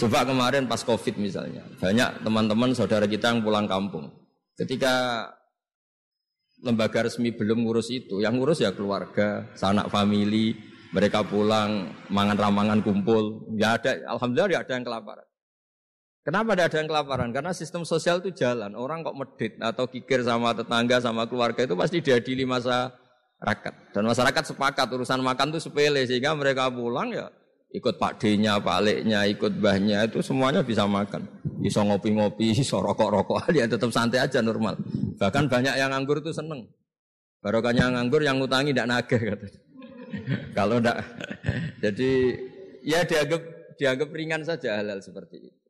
Coba 0.00 0.26
kemarin 0.26 0.66
pas 0.66 0.82
Covid 0.82 1.20
misalnya, 1.20 1.62
banyak 1.78 2.24
teman-teman 2.24 2.74
saudara 2.74 3.06
kita 3.06 3.30
yang 3.30 3.46
pulang 3.46 3.70
kampung. 3.70 4.10
Ketika 4.58 5.28
lembaga 6.64 7.04
resmi 7.04 7.30
belum 7.36 7.62
ngurus 7.62 7.92
itu. 7.92 8.24
Yang 8.24 8.34
ngurus 8.40 8.58
ya 8.64 8.72
keluarga, 8.72 9.52
sanak 9.54 9.92
famili, 9.92 10.56
mereka 10.96 11.20
pulang, 11.20 11.92
mangan 12.08 12.40
ramangan 12.40 12.80
kumpul. 12.80 13.52
Ya 13.60 13.76
ada, 13.76 14.00
alhamdulillah 14.16 14.50
ya 14.50 14.60
ada 14.64 14.72
yang 14.72 14.84
kelaparan. 14.88 15.26
Kenapa 16.24 16.56
tidak 16.56 16.66
ada 16.72 16.76
yang 16.80 16.88
kelaparan? 16.88 17.30
Karena 17.36 17.52
sistem 17.52 17.84
sosial 17.84 18.24
itu 18.24 18.32
jalan. 18.32 18.72
Orang 18.72 19.04
kok 19.04 19.12
medit 19.12 19.60
atau 19.60 19.84
kikir 19.84 20.24
sama 20.24 20.56
tetangga, 20.56 20.96
sama 20.96 21.28
keluarga 21.28 21.68
itu 21.68 21.76
pasti 21.76 22.00
diadili 22.00 22.48
masyarakat. 22.48 23.74
Dan 23.92 24.02
masyarakat 24.08 24.44
sepakat 24.56 24.88
urusan 24.88 25.20
makan 25.20 25.52
itu 25.52 25.68
sepele 25.68 26.08
sehingga 26.08 26.32
mereka 26.32 26.72
pulang 26.72 27.12
ya 27.12 27.28
ikut 27.74 27.98
pak 27.98 28.22
D-nya, 28.22 28.62
pak 28.62 28.78
Leknya, 28.86 29.26
ikut 29.26 29.58
bahnya 29.58 30.06
itu 30.06 30.22
semuanya 30.22 30.62
bisa 30.62 30.86
makan. 30.86 31.26
Bisa 31.58 31.82
ngopi-ngopi, 31.82 32.54
bisa 32.56 32.78
rokok-rokok, 32.78 33.50
dia 33.50 33.66
tetap 33.74 33.90
santai 33.90 34.22
aja 34.22 34.38
normal. 34.38 34.78
Bahkan 35.18 35.50
banyak 35.50 35.74
yang 35.74 35.90
nganggur 35.90 36.22
itu 36.22 36.30
seneng. 36.30 36.70
Barokahnya 37.42 37.92
nganggur 37.92 38.24
yang 38.24 38.40
ngutangi 38.40 38.72
tidak 38.72 38.88
nagih 38.88 39.20
kata. 39.20 39.46
Kalau 40.56 40.78
tidak, 40.78 41.02
jadi 41.82 42.10
ya 42.86 43.02
dianggap 43.02 43.42
dianggap 43.74 44.08
ringan 44.14 44.42
saja 44.46 44.78
hal-hal 44.78 45.02
seperti 45.02 45.50
itu. 45.50 45.63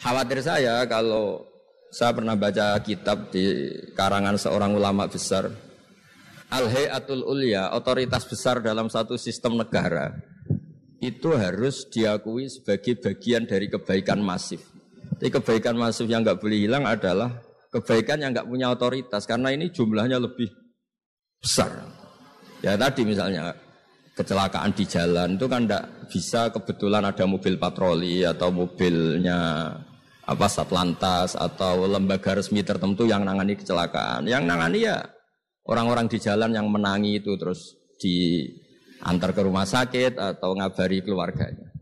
Khawatir 0.00 0.40
saya 0.40 0.88
kalau 0.88 1.44
saya 1.92 2.16
pernah 2.16 2.32
baca 2.32 2.80
kitab 2.80 3.28
di 3.28 3.68
karangan 3.92 4.40
seorang 4.40 4.72
ulama 4.72 5.04
besar 5.04 5.52
Al-Hayatul 6.50 7.22
Ulya, 7.22 7.70
otoritas 7.76 8.26
besar 8.26 8.58
dalam 8.58 8.90
satu 8.90 9.14
sistem 9.14 9.60
negara 9.60 10.16
itu 10.98 11.36
harus 11.36 11.86
diakui 11.86 12.50
sebagai 12.50 12.98
bagian 12.98 13.46
dari 13.46 13.70
kebaikan 13.70 14.18
masif. 14.18 14.64
Jadi 15.20 15.30
kebaikan 15.30 15.76
masif 15.78 16.10
yang 16.10 16.26
nggak 16.26 16.40
boleh 16.42 16.58
hilang 16.64 16.88
adalah 16.88 17.36
kebaikan 17.70 18.24
yang 18.24 18.34
nggak 18.34 18.48
punya 18.48 18.72
otoritas 18.72 19.28
karena 19.28 19.52
ini 19.52 19.70
jumlahnya 19.70 20.16
lebih 20.16 20.50
besar. 21.38 21.70
Ya 22.64 22.74
tadi 22.74 23.04
misalnya 23.06 23.52
kecelakaan 24.16 24.74
di 24.74 24.84
jalan 24.88 25.38
itu 25.38 25.46
kan 25.46 25.64
tidak 25.68 25.84
bisa 26.10 26.50
kebetulan 26.50 27.06
ada 27.06 27.24
mobil 27.30 27.56
patroli 27.56 28.26
atau 28.26 28.50
mobilnya 28.50 29.70
apa 30.30 30.46
satlantas 30.46 31.34
atau 31.34 31.90
lembaga 31.90 32.38
resmi 32.38 32.62
tertentu 32.62 33.02
yang 33.02 33.26
nangani 33.26 33.58
kecelakaan. 33.58 34.30
Yang 34.30 34.46
nangani 34.46 34.78
ya 34.86 35.02
orang-orang 35.66 36.06
di 36.06 36.22
jalan 36.22 36.54
yang 36.54 36.70
menangi 36.70 37.18
itu 37.18 37.34
terus 37.34 37.74
diantar 37.98 39.34
ke 39.34 39.42
rumah 39.42 39.66
sakit 39.66 40.14
atau 40.14 40.54
ngabari 40.54 41.02
keluarganya. 41.02 41.74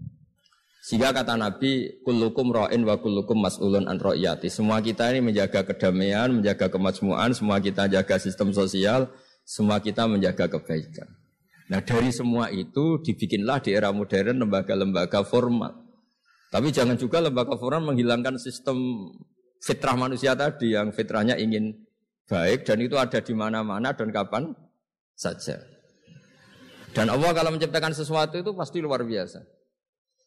Sehingga 0.80 1.12
kata 1.12 1.36
Nabi, 1.36 2.00
kullukum 2.00 2.48
ra'in 2.48 2.80
wa 2.88 2.96
kullukum 2.96 3.36
mas'ulun 3.44 3.84
an 3.84 4.00
ra'iyati. 4.00 4.48
Semua 4.48 4.80
kita 4.80 5.12
ini 5.12 5.20
menjaga 5.20 5.60
kedamaian, 5.68 6.32
menjaga 6.32 6.72
kemajmuan, 6.72 7.36
semua 7.36 7.60
kita 7.60 7.84
jaga 7.92 8.16
sistem 8.16 8.56
sosial, 8.56 9.12
semua 9.44 9.84
kita 9.84 10.08
menjaga 10.08 10.48
kebaikan. 10.48 11.04
Nah 11.68 11.84
dari 11.84 12.08
semua 12.08 12.48
itu 12.48 13.04
dibikinlah 13.04 13.60
di 13.60 13.76
era 13.76 13.92
modern 13.92 14.48
lembaga-lembaga 14.48 15.20
formal. 15.28 15.87
Tapi 16.48 16.72
jangan 16.72 16.96
juga 16.96 17.20
lembaga 17.20 17.56
formal 17.60 17.92
menghilangkan 17.92 18.40
sistem 18.40 19.10
fitrah 19.60 19.98
manusia 19.98 20.32
tadi 20.32 20.72
yang 20.72 20.88
fitrahnya 20.94 21.36
ingin 21.36 21.76
baik 22.28 22.64
dan 22.64 22.78
itu 22.80 22.96
ada 22.96 23.20
di 23.20 23.34
mana-mana 23.36 23.92
dan 23.92 24.08
kapan 24.08 24.52
saja. 25.12 25.60
Dan 26.96 27.12
Allah 27.12 27.36
kalau 27.36 27.52
menciptakan 27.52 27.92
sesuatu 27.92 28.40
itu 28.40 28.50
pasti 28.56 28.80
luar 28.80 29.04
biasa. 29.04 29.44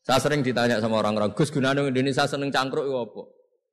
Saya 0.01 0.17
sering 0.17 0.41
ditanya 0.41 0.81
sama 0.81 0.97
orang-orang, 0.97 1.33
Gus 1.37 1.53
Gunanung 1.53 1.89
Indonesia 1.89 2.25
seneng 2.25 2.49
cangkruk 2.49 2.85
itu 2.89 2.97
apa? 2.97 3.21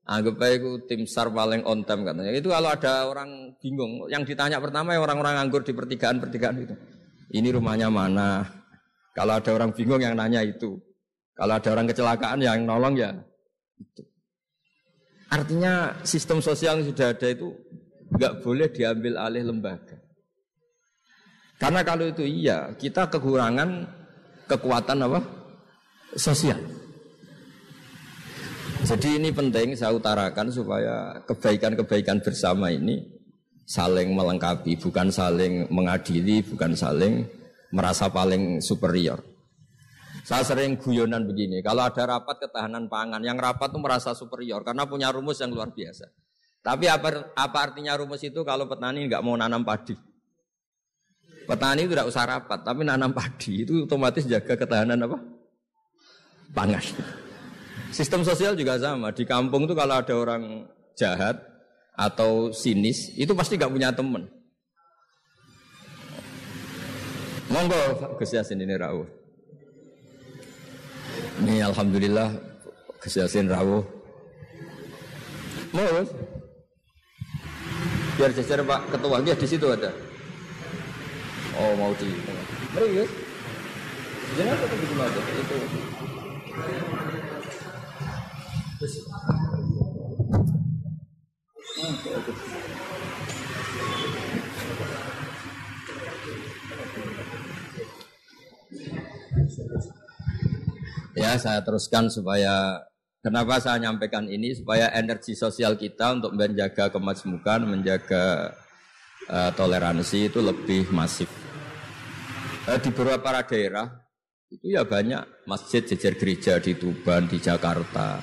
Anggap 0.09 0.41
aja 0.41 0.57
itu 0.57 0.71
tim 0.89 1.05
SAR 1.05 1.29
paling 1.29 1.69
on 1.69 1.85
time 1.85 2.01
katanya. 2.05 2.33
Itu 2.33 2.49
kalau 2.49 2.73
ada 2.73 3.05
orang 3.05 3.61
bingung, 3.61 4.09
yang 4.09 4.25
ditanya 4.25 4.57
pertama 4.57 4.97
ya 4.97 5.05
orang-orang 5.05 5.37
nganggur 5.37 5.65
di 5.65 5.77
pertigaan-pertigaan 5.77 6.57
itu. 6.65 6.75
Ini 7.29 7.49
rumahnya 7.53 7.93
mana? 7.93 8.41
Kalau 9.13 9.37
ada 9.37 9.51
orang 9.53 9.77
bingung 9.77 10.01
yang 10.01 10.17
nanya 10.17 10.41
itu. 10.41 10.81
Kalau 11.39 11.55
ada 11.55 11.69
orang 11.71 11.87
kecelakaan 11.87 12.43
yang 12.43 12.67
nolong 12.67 12.99
ya 12.99 13.15
itu. 13.79 14.03
Artinya 15.31 15.95
sistem 16.03 16.43
sosial 16.43 16.83
yang 16.83 16.91
sudah 16.91 17.15
ada 17.15 17.29
itu 17.31 17.55
nggak 18.11 18.43
boleh 18.43 18.67
diambil 18.75 19.15
alih 19.23 19.47
lembaga. 19.47 20.03
Karena 21.63 21.87
kalau 21.87 22.11
itu 22.11 22.27
iya, 22.27 22.75
kita 22.75 23.07
kekurangan 23.07 23.87
kekuatan 24.51 24.99
apa? 25.07 25.21
Sosial. 26.19 26.59
Jadi 28.83 29.21
ini 29.21 29.31
penting 29.31 29.77
saya 29.77 29.95
utarakan 29.95 30.49
supaya 30.49 31.21
kebaikan-kebaikan 31.29 32.25
bersama 32.25 32.73
ini 32.73 33.05
saling 33.69 34.17
melengkapi, 34.17 34.81
bukan 34.81 35.13
saling 35.13 35.69
mengadili, 35.69 36.41
bukan 36.41 36.73
saling 36.73 37.29
merasa 37.69 38.09
paling 38.09 38.65
superior. 38.65 39.21
Saya 40.29 40.45
sering 40.45 40.77
guyonan 40.77 41.25
begini, 41.25 41.65
kalau 41.65 41.89
ada 41.89 42.05
rapat 42.05 42.37
ketahanan 42.37 42.85
pangan, 42.85 43.25
yang 43.25 43.41
rapat 43.41 43.73
itu 43.73 43.81
merasa 43.81 44.13
superior 44.13 44.61
karena 44.61 44.85
punya 44.85 45.09
rumus 45.09 45.41
yang 45.41 45.49
luar 45.57 45.73
biasa. 45.73 46.05
Tapi 46.61 46.85
apa, 46.85 47.33
apa 47.33 47.59
artinya 47.65 47.97
rumus 47.97 48.21
itu 48.21 48.45
kalau 48.45 48.69
petani 48.69 49.09
nggak 49.09 49.25
mau 49.25 49.33
nanam 49.41 49.65
padi? 49.65 49.97
Petani 51.49 51.89
itu 51.89 51.97
tidak 51.97 52.13
usah 52.13 52.29
rapat, 52.29 52.61
tapi 52.61 52.85
nanam 52.85 53.17
padi 53.17 53.65
itu 53.65 53.89
otomatis 53.89 54.29
jaga 54.29 54.53
ketahanan 54.53 55.01
apa? 55.01 55.17
Pangan. 56.53 56.85
Sistem 57.89 58.21
sosial 58.21 58.53
juga 58.53 58.77
sama. 58.77 59.17
Di 59.17 59.25
kampung 59.25 59.65
itu 59.65 59.73
kalau 59.73 59.97
ada 59.97 60.13
orang 60.13 60.69
jahat 60.93 61.41
atau 61.97 62.53
sinis, 62.53 63.17
itu 63.17 63.33
pasti 63.33 63.57
nggak 63.57 63.73
punya 63.73 63.97
teman. 63.97 64.29
Monggo 67.49 68.13
Gus 68.21 68.37
Yasin 68.37 68.61
ini 68.61 68.77
rawuh. 68.77 69.18
Ini 71.39 71.63
alhamdulillah 71.71 72.35
Gus 72.99 73.15
Yasin 73.15 73.47
rawuh. 73.47 73.87
Mau 75.71 76.03
Biar 78.19 78.35
jajar 78.35 78.59
Pak 78.67 78.91
Ketua, 78.91 79.23
dia 79.23 79.39
di 79.39 79.47
situ 79.47 79.67
ada. 79.71 79.95
Oh 81.55 81.73
mau 81.79 81.95
di. 81.95 82.11
Mari 82.75 82.89
guys. 82.99 83.13
Jangan 84.35 84.57
tetap 84.59 84.79
di 84.83 84.87
aja 84.99 85.21
itu. 85.39 85.59
Ya, 101.39 101.55
saya 101.55 101.63
teruskan 101.63 102.11
supaya 102.11 102.83
Kenapa 103.23 103.63
saya 103.63 103.79
nyampaikan 103.79 104.27
ini 104.27 104.59
supaya 104.59 104.91
energi 104.91 105.39
sosial 105.39 105.79
kita 105.79 106.19
untuk 106.19 106.35
menjaga 106.39 106.91
kemajmukan, 106.91 107.67
menjaga 107.67 108.55
uh, 109.27 109.51
toleransi 109.55 110.31
itu 110.31 110.39
lebih 110.39 110.91
masif. 110.95 111.27
Uh, 112.67 112.79
di 112.79 112.91
beberapa 112.91 113.43
daerah 113.43 113.87
itu 114.51 114.71
ya 114.71 114.87
banyak 114.87 115.47
masjid 115.51 115.83
jejer 115.83 116.15
gereja 116.15 116.63
di 116.63 116.79
Tuban, 116.79 117.27
di 117.27 117.43
Jakarta. 117.43 118.23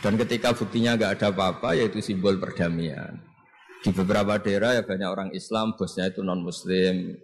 Dan 0.00 0.16
ketika 0.20 0.56
buktinya 0.56 0.96
nggak 0.96 1.12
ada 1.20 1.28
apa-apa 1.32 1.76
yaitu 1.76 2.00
simbol 2.00 2.36
perdamaian. 2.40 3.16
Di 3.84 3.92
beberapa 3.96 4.40
daerah 4.40 4.76
ya 4.76 4.82
banyak 4.84 5.08
orang 5.08 5.30
Islam, 5.36 5.76
bosnya 5.76 6.08
itu 6.08 6.24
non 6.24 6.40
Muslim, 6.40 7.16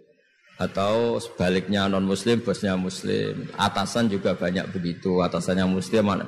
atau 0.59 1.17
sebaliknya 1.23 1.87
non 1.87 2.03
Muslim, 2.03 2.43
bosnya 2.43 2.75
Muslim. 2.75 3.47
Atasan 3.55 4.11
juga 4.11 4.35
banyak 4.35 4.75
begitu, 4.75 5.23
atasannya 5.23 5.65
Muslim 5.65 6.03
mana 6.03 6.27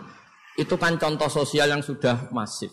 itu 0.60 0.76
kan 0.76 1.00
contoh 1.00 1.30
sosial 1.32 1.72
yang 1.72 1.84
sudah 1.84 2.28
masif. 2.36 2.72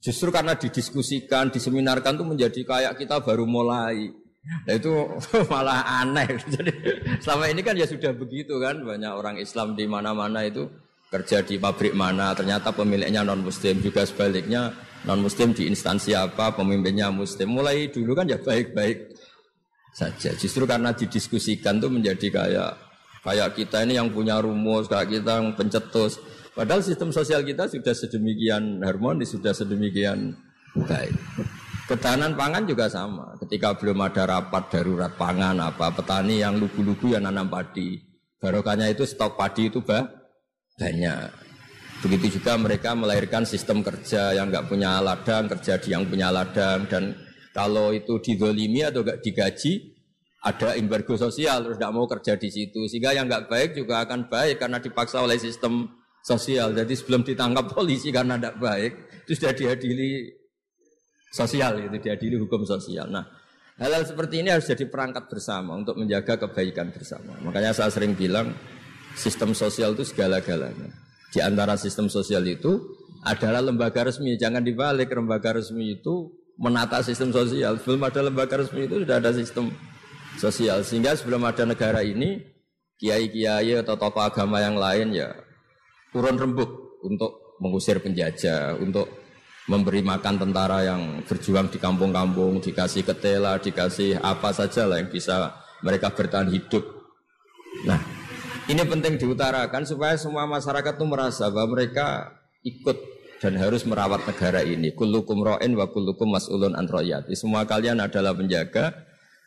Justru 0.00 0.32
karena 0.32 0.56
didiskusikan, 0.56 1.52
diseminarkan 1.52 2.16
itu 2.16 2.24
menjadi 2.24 2.60
kayak 2.64 2.94
kita 2.96 3.20
baru 3.20 3.44
mulai. 3.44 4.08
Nah 4.64 4.72
itu 4.72 4.88
malah 5.52 6.00
aneh. 6.00 6.40
Jadi 6.40 6.72
selama 7.20 7.52
ini 7.52 7.60
kan 7.60 7.76
ya 7.76 7.84
sudah 7.84 8.16
begitu 8.16 8.56
kan 8.56 8.80
banyak 8.80 9.12
orang 9.12 9.36
Islam 9.36 9.76
di 9.76 9.84
mana-mana 9.84 10.48
itu 10.48 10.64
kerja 11.10 11.42
di 11.44 11.58
pabrik 11.58 11.92
mana 11.92 12.32
ternyata 12.32 12.70
pemiliknya 12.72 13.26
non 13.26 13.42
Muslim 13.44 13.82
juga 13.82 14.06
sebaliknya 14.06 14.72
non 15.04 15.20
Muslim 15.20 15.52
di 15.52 15.68
instansi 15.68 16.16
apa 16.16 16.56
pemimpinnya 16.56 17.12
Muslim. 17.12 17.52
Mulai 17.52 17.92
dulu 17.92 18.16
kan 18.16 18.24
ya 18.24 18.40
baik-baik 18.40 19.19
saja. 19.94 20.30
Justru 20.34 20.64
karena 20.66 20.94
didiskusikan 20.94 21.78
tuh 21.82 21.90
menjadi 21.90 22.26
kayak 22.30 22.72
kayak 23.24 23.48
kita 23.56 23.84
ini 23.84 23.98
yang 24.00 24.08
punya 24.10 24.40
rumus, 24.40 24.88
kayak 24.88 25.20
kita 25.20 25.42
yang 25.42 25.52
pencetus. 25.54 26.18
Padahal 26.50 26.82
sistem 26.82 27.14
sosial 27.14 27.46
kita 27.46 27.70
sudah 27.70 27.94
sedemikian 27.94 28.82
harmonis, 28.82 29.32
sudah 29.32 29.54
sedemikian 29.54 30.34
baik. 30.74 31.14
Ketahanan 31.90 32.38
pangan 32.38 32.62
juga 32.70 32.86
sama. 32.86 33.34
Ketika 33.42 33.74
belum 33.74 33.98
ada 34.06 34.22
rapat 34.22 34.70
darurat 34.70 35.10
pangan 35.18 35.58
apa 35.58 35.90
petani 35.90 36.38
yang 36.38 36.58
lugu-lugu 36.58 37.18
yang 37.18 37.26
nanam 37.26 37.50
padi. 37.50 37.98
Barokahnya 38.40 38.88
itu 38.88 39.04
stok 39.04 39.36
padi 39.36 39.68
itu 39.68 39.82
bah, 39.82 40.06
banyak. 40.78 41.50
Begitu 42.00 42.40
juga 42.40 42.56
mereka 42.56 42.96
melahirkan 42.96 43.44
sistem 43.44 43.84
kerja 43.84 44.32
yang 44.32 44.48
nggak 44.48 44.70
punya 44.70 45.02
ladang, 45.04 45.44
kerja 45.50 45.76
di 45.76 45.92
yang 45.92 46.08
punya 46.08 46.32
ladang 46.32 46.88
dan 46.88 47.12
kalau 47.60 47.92
itu 47.92 48.16
didolimi 48.24 48.80
atau 48.80 49.04
nggak 49.04 49.20
digaji, 49.20 49.92
ada 50.40 50.72
embargo 50.80 51.12
sosial 51.20 51.60
terus 51.60 51.76
nggak 51.76 51.92
mau 51.92 52.08
kerja 52.08 52.40
di 52.40 52.48
situ 52.48 52.88
sehingga 52.88 53.12
yang 53.12 53.28
nggak 53.28 53.52
baik 53.52 53.76
juga 53.76 54.08
akan 54.08 54.32
baik 54.32 54.56
karena 54.56 54.80
dipaksa 54.80 55.20
oleh 55.20 55.36
sistem 55.36 55.84
sosial. 56.24 56.72
Jadi 56.72 56.96
sebelum 56.96 57.20
ditangkap 57.20 57.68
polisi 57.68 58.08
karena 58.08 58.40
tidak 58.40 58.56
baik, 58.56 58.92
itu 59.28 59.36
sudah 59.36 59.52
diadili 59.52 60.32
sosial, 61.28 61.84
itu 61.84 62.00
diadili 62.00 62.40
hukum 62.40 62.64
sosial. 62.64 63.12
Nah, 63.12 63.28
hal-hal 63.76 64.08
seperti 64.08 64.40
ini 64.40 64.48
harus 64.48 64.64
jadi 64.64 64.88
perangkat 64.88 65.28
bersama 65.28 65.76
untuk 65.76 66.00
menjaga 66.00 66.40
kebaikan 66.40 66.88
bersama. 66.96 67.36
Makanya 67.44 67.76
saya 67.76 67.92
sering 67.92 68.16
bilang 68.16 68.56
sistem 69.12 69.52
sosial 69.52 69.92
itu 69.92 70.08
segala-galanya. 70.08 70.96
Di 71.28 71.44
antara 71.44 71.76
sistem 71.76 72.08
sosial 72.08 72.40
itu 72.48 72.80
adalah 73.20 73.60
lembaga 73.60 74.08
resmi. 74.08 74.40
Jangan 74.40 74.64
dibalik 74.64 75.12
lembaga 75.12 75.60
resmi 75.60 76.00
itu 76.00 76.39
menata 76.60 77.00
sistem 77.00 77.32
sosial. 77.32 77.80
Sebelum 77.80 78.04
ada 78.04 78.20
lembaga 78.20 78.60
resmi 78.60 78.84
itu 78.84 79.00
sudah 79.00 79.16
ada 79.16 79.32
sistem 79.32 79.72
sosial. 80.36 80.84
Sehingga 80.84 81.16
sebelum 81.16 81.40
ada 81.48 81.64
negara 81.64 82.04
ini, 82.04 82.44
kiai-kiai 83.00 83.80
atau 83.80 83.96
tokoh 83.96 84.20
agama 84.20 84.60
yang 84.60 84.76
lain 84.76 85.16
ya 85.16 85.32
turun 86.12 86.36
rembuk 86.36 87.00
untuk 87.00 87.56
mengusir 87.64 87.96
penjajah, 88.04 88.76
untuk 88.76 89.08
memberi 89.70 90.04
makan 90.04 90.36
tentara 90.36 90.84
yang 90.84 91.22
berjuang 91.24 91.70
di 91.70 91.78
kampung-kampung, 91.80 92.60
dikasih 92.60 93.06
ketela, 93.06 93.56
dikasih 93.56 94.18
apa 94.20 94.50
saja 94.52 94.84
lah 94.84 95.00
yang 95.00 95.08
bisa 95.08 95.54
mereka 95.80 96.12
bertahan 96.12 96.50
hidup. 96.50 96.82
Nah, 97.86 98.00
ini 98.66 98.82
penting 98.82 99.16
diutarakan 99.16 99.86
supaya 99.86 100.18
semua 100.18 100.44
masyarakat 100.44 100.98
itu 100.98 101.06
merasa 101.06 101.48
bahwa 101.48 101.78
mereka 101.78 102.34
ikut 102.66 103.19
dan 103.40 103.56
harus 103.56 103.88
merawat 103.88 104.28
negara 104.28 104.60
ini. 104.60 104.92
Kullukum 104.92 105.40
ro'in 105.40 105.72
wa 105.72 105.88
kullukum 105.88 106.36
mas'ulun 106.36 106.76
an 106.76 106.86
Semua 107.32 107.64
kalian 107.64 107.98
adalah 107.98 108.36
penjaga 108.36 108.92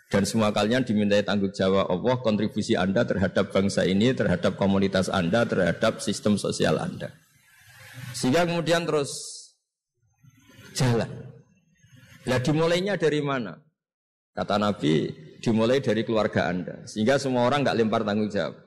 dan 0.09 0.25
semua 0.25 0.49
kalian 0.53 0.85
dimintai 0.85 1.25
tanggung 1.25 1.53
jawab 1.53 1.89
Allah 1.89 2.17
kontribusi 2.21 2.73
Anda 2.77 3.05
terhadap 3.05 3.53
bangsa 3.53 3.85
ini, 3.85 4.13
terhadap 4.13 4.57
komunitas 4.57 5.09
Anda, 5.09 5.45
terhadap 5.45 6.01
sistem 6.01 6.37
sosial 6.37 6.81
Anda. 6.81 7.13
Sehingga 8.13 8.45
kemudian 8.49 8.85
terus 8.85 9.09
jalan. 10.73 11.09
Lah 12.29 12.39
dimulainya 12.41 12.97
dari 12.97 13.21
mana? 13.21 13.57
Kata 14.33 14.57
Nabi, 14.57 15.09
dimulai 15.41 15.81
dari 15.81 16.01
keluarga 16.01 16.49
Anda. 16.49 16.85
Sehingga 16.89 17.21
semua 17.21 17.45
orang 17.45 17.61
nggak 17.61 17.77
lempar 17.77 18.01
tanggung 18.01 18.29
jawab. 18.29 18.57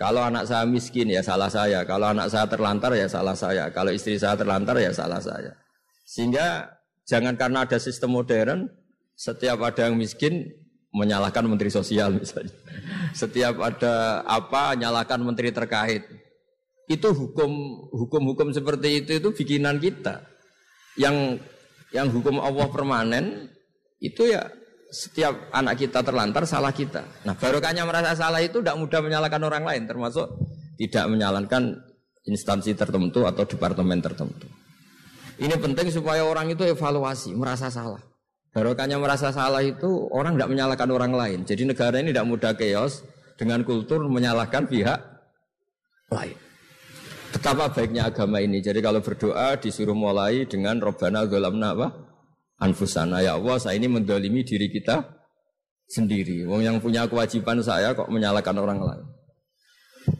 Kalau 0.00 0.24
anak 0.24 0.48
saya 0.48 0.64
miskin 0.64 1.12
ya 1.12 1.20
salah 1.20 1.52
saya. 1.52 1.84
Kalau 1.84 2.08
anak 2.08 2.32
saya 2.32 2.48
terlantar 2.48 2.96
ya 2.96 3.04
salah 3.04 3.36
saya. 3.36 3.68
Kalau 3.68 3.92
istri 3.92 4.16
saya 4.16 4.32
terlantar 4.32 4.80
ya 4.80 4.88
salah 4.96 5.20
saya. 5.20 5.52
Sehingga 6.08 6.72
jangan 7.04 7.36
karena 7.36 7.68
ada 7.68 7.76
sistem 7.76 8.16
modern, 8.16 8.64
setiap 9.12 9.60
ada 9.60 9.92
yang 9.92 10.00
miskin 10.00 10.48
menyalahkan 10.96 11.44
menteri 11.44 11.68
sosial 11.68 12.16
misalnya. 12.16 12.56
Setiap 13.20 13.60
ada 13.60 14.24
apa 14.24 14.72
nyalahkan 14.72 15.20
menteri 15.20 15.52
terkait. 15.52 16.08
Itu 16.88 17.12
hukum 17.12 17.52
hukum-hukum 17.92 18.56
seperti 18.56 19.04
itu 19.04 19.20
itu 19.20 19.28
bikinan 19.36 19.76
kita. 19.78 20.24
Yang 20.96 21.44
yang 21.92 22.08
hukum 22.08 22.40
Allah 22.40 22.66
permanen 22.72 23.52
itu 24.00 24.32
ya 24.32 24.48
setiap 24.90 25.48
anak 25.54 25.78
kita 25.78 26.02
terlantar 26.02 26.42
salah 26.44 26.74
kita. 26.74 27.06
Nah 27.22 27.38
barokahnya 27.38 27.86
merasa 27.86 28.12
salah 28.18 28.42
itu 28.42 28.58
tidak 28.58 28.76
mudah 28.76 29.00
menyalahkan 29.00 29.42
orang 29.42 29.62
lain, 29.62 29.82
termasuk 29.86 30.26
tidak 30.76 31.06
menyalahkan 31.06 31.78
instansi 32.26 32.74
tertentu 32.74 33.24
atau 33.24 33.46
departemen 33.46 34.02
tertentu. 34.02 34.50
Ini 35.40 35.56
penting 35.56 35.88
supaya 35.88 36.26
orang 36.26 36.52
itu 36.52 36.66
evaluasi, 36.68 37.32
merasa 37.32 37.72
salah. 37.72 38.02
Barokahnya 38.50 38.98
merasa 38.98 39.30
salah 39.30 39.62
itu 39.62 40.10
orang 40.10 40.34
tidak 40.34 40.50
menyalahkan 40.50 40.90
orang 40.90 41.12
lain. 41.14 41.38
Jadi 41.46 41.70
negara 41.70 42.02
ini 42.02 42.10
tidak 42.10 42.28
mudah 42.28 42.52
chaos 42.58 43.06
dengan 43.38 43.62
kultur 43.62 44.04
menyalahkan 44.10 44.66
pihak 44.66 44.98
lain. 46.10 46.36
Betapa 47.30 47.70
baiknya 47.70 48.10
agama 48.10 48.42
ini. 48.42 48.58
Jadi 48.58 48.82
kalau 48.82 48.98
berdoa 48.98 49.54
disuruh 49.54 49.94
mulai 49.94 50.50
dengan 50.50 50.82
Robbana 50.82 51.24
Golamna 51.30 51.78
apa? 51.78 51.88
Anfusana 52.60 53.24
ya 53.24 53.40
Allah 53.40 53.56
saya 53.56 53.80
ini 53.80 53.88
mendolimi 53.88 54.44
diri 54.44 54.68
kita 54.68 55.02
sendiri. 55.90 56.46
Wong 56.46 56.62
yang 56.62 56.76
punya 56.78 57.08
kewajiban 57.10 57.58
saya 57.64 57.96
kok 57.96 58.06
menyalahkan 58.06 58.54
orang 58.54 58.78
lain. 58.78 59.06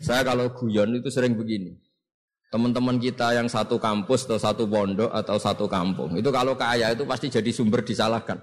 Saya 0.02 0.26
kalau 0.26 0.50
guyon 0.50 0.98
itu 0.98 1.08
sering 1.08 1.38
begini. 1.38 1.78
Teman-teman 2.50 2.98
kita 2.98 3.30
yang 3.38 3.46
satu 3.46 3.78
kampus 3.78 4.26
atau 4.26 4.34
satu 4.34 4.66
pondok 4.66 5.14
atau 5.14 5.38
satu 5.38 5.70
kampung 5.70 6.18
itu 6.18 6.34
kalau 6.34 6.58
kaya 6.58 6.90
itu 6.90 7.06
pasti 7.06 7.30
jadi 7.30 7.46
sumber 7.54 7.86
disalahkan. 7.86 8.42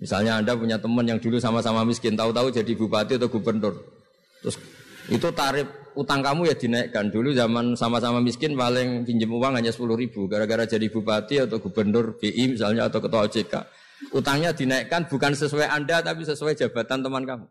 Misalnya 0.00 0.40
Anda 0.40 0.56
punya 0.56 0.80
teman 0.80 1.04
yang 1.04 1.20
dulu 1.20 1.36
sama-sama 1.36 1.84
miskin, 1.84 2.16
tahu-tahu 2.16 2.48
jadi 2.54 2.72
bupati 2.72 3.20
atau 3.20 3.28
gubernur. 3.28 3.76
Terus 4.40 4.56
itu 5.12 5.28
tarif 5.34 5.68
utang 5.98 6.22
kamu 6.22 6.46
ya 6.46 6.54
dinaikkan. 6.54 7.10
Dulu 7.10 7.34
zaman 7.34 7.74
sama-sama 7.74 8.22
miskin 8.22 8.54
paling 8.54 9.02
pinjam 9.02 9.34
uang 9.34 9.58
hanya 9.58 9.74
10 9.74 9.98
ribu. 9.98 10.30
Gara-gara 10.30 10.62
jadi 10.62 10.86
bupati 10.86 11.42
atau 11.42 11.58
gubernur 11.58 12.14
BI 12.22 12.54
misalnya 12.54 12.86
atau 12.86 13.02
ketua 13.02 13.26
OJK. 13.26 13.54
Utangnya 14.14 14.54
dinaikkan 14.54 15.10
bukan 15.10 15.34
sesuai 15.34 15.66
Anda 15.66 15.98
tapi 15.98 16.22
sesuai 16.22 16.54
jabatan 16.54 17.02
teman 17.02 17.26
kamu. 17.26 17.46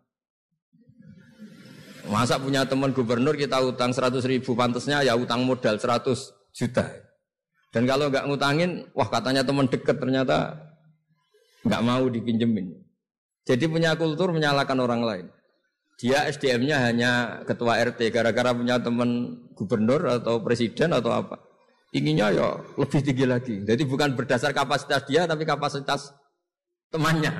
Masa 2.08 2.40
punya 2.40 2.64
teman 2.64 2.96
gubernur 2.96 3.36
kita 3.36 3.60
utang 3.60 3.92
100 3.92 4.24
ribu 4.24 4.56
pantasnya 4.56 5.04
ya 5.04 5.20
utang 5.20 5.44
modal 5.44 5.76
100 5.76 6.08
juta. 6.56 6.88
Dan 7.76 7.84
kalau 7.84 8.08
nggak 8.08 8.32
ngutangin, 8.32 8.88
wah 8.96 9.12
katanya 9.12 9.44
teman 9.44 9.68
dekat 9.68 10.00
ternyata 10.00 10.56
nggak 11.68 11.84
mau 11.84 12.08
dipinjemin. 12.08 12.72
Jadi 13.44 13.68
punya 13.68 13.92
kultur 14.00 14.32
menyalahkan 14.32 14.80
orang 14.80 15.04
lain. 15.04 15.26
Dia 15.98 16.30
SDM-nya 16.30 16.78
hanya 16.86 17.12
ketua 17.42 17.82
RT 17.82 18.14
gara-gara 18.14 18.54
punya 18.54 18.78
teman 18.78 19.34
gubernur 19.58 20.06
atau 20.06 20.46
presiden 20.46 20.94
atau 20.94 21.10
apa. 21.10 21.42
Inginnya 21.90 22.30
ya 22.30 22.54
lebih 22.78 23.02
tinggi 23.02 23.26
lagi. 23.26 23.56
Jadi 23.66 23.82
bukan 23.82 24.14
berdasar 24.14 24.54
kapasitas 24.54 25.10
dia 25.10 25.26
tapi 25.26 25.42
kapasitas 25.42 26.14
temannya. 26.94 27.34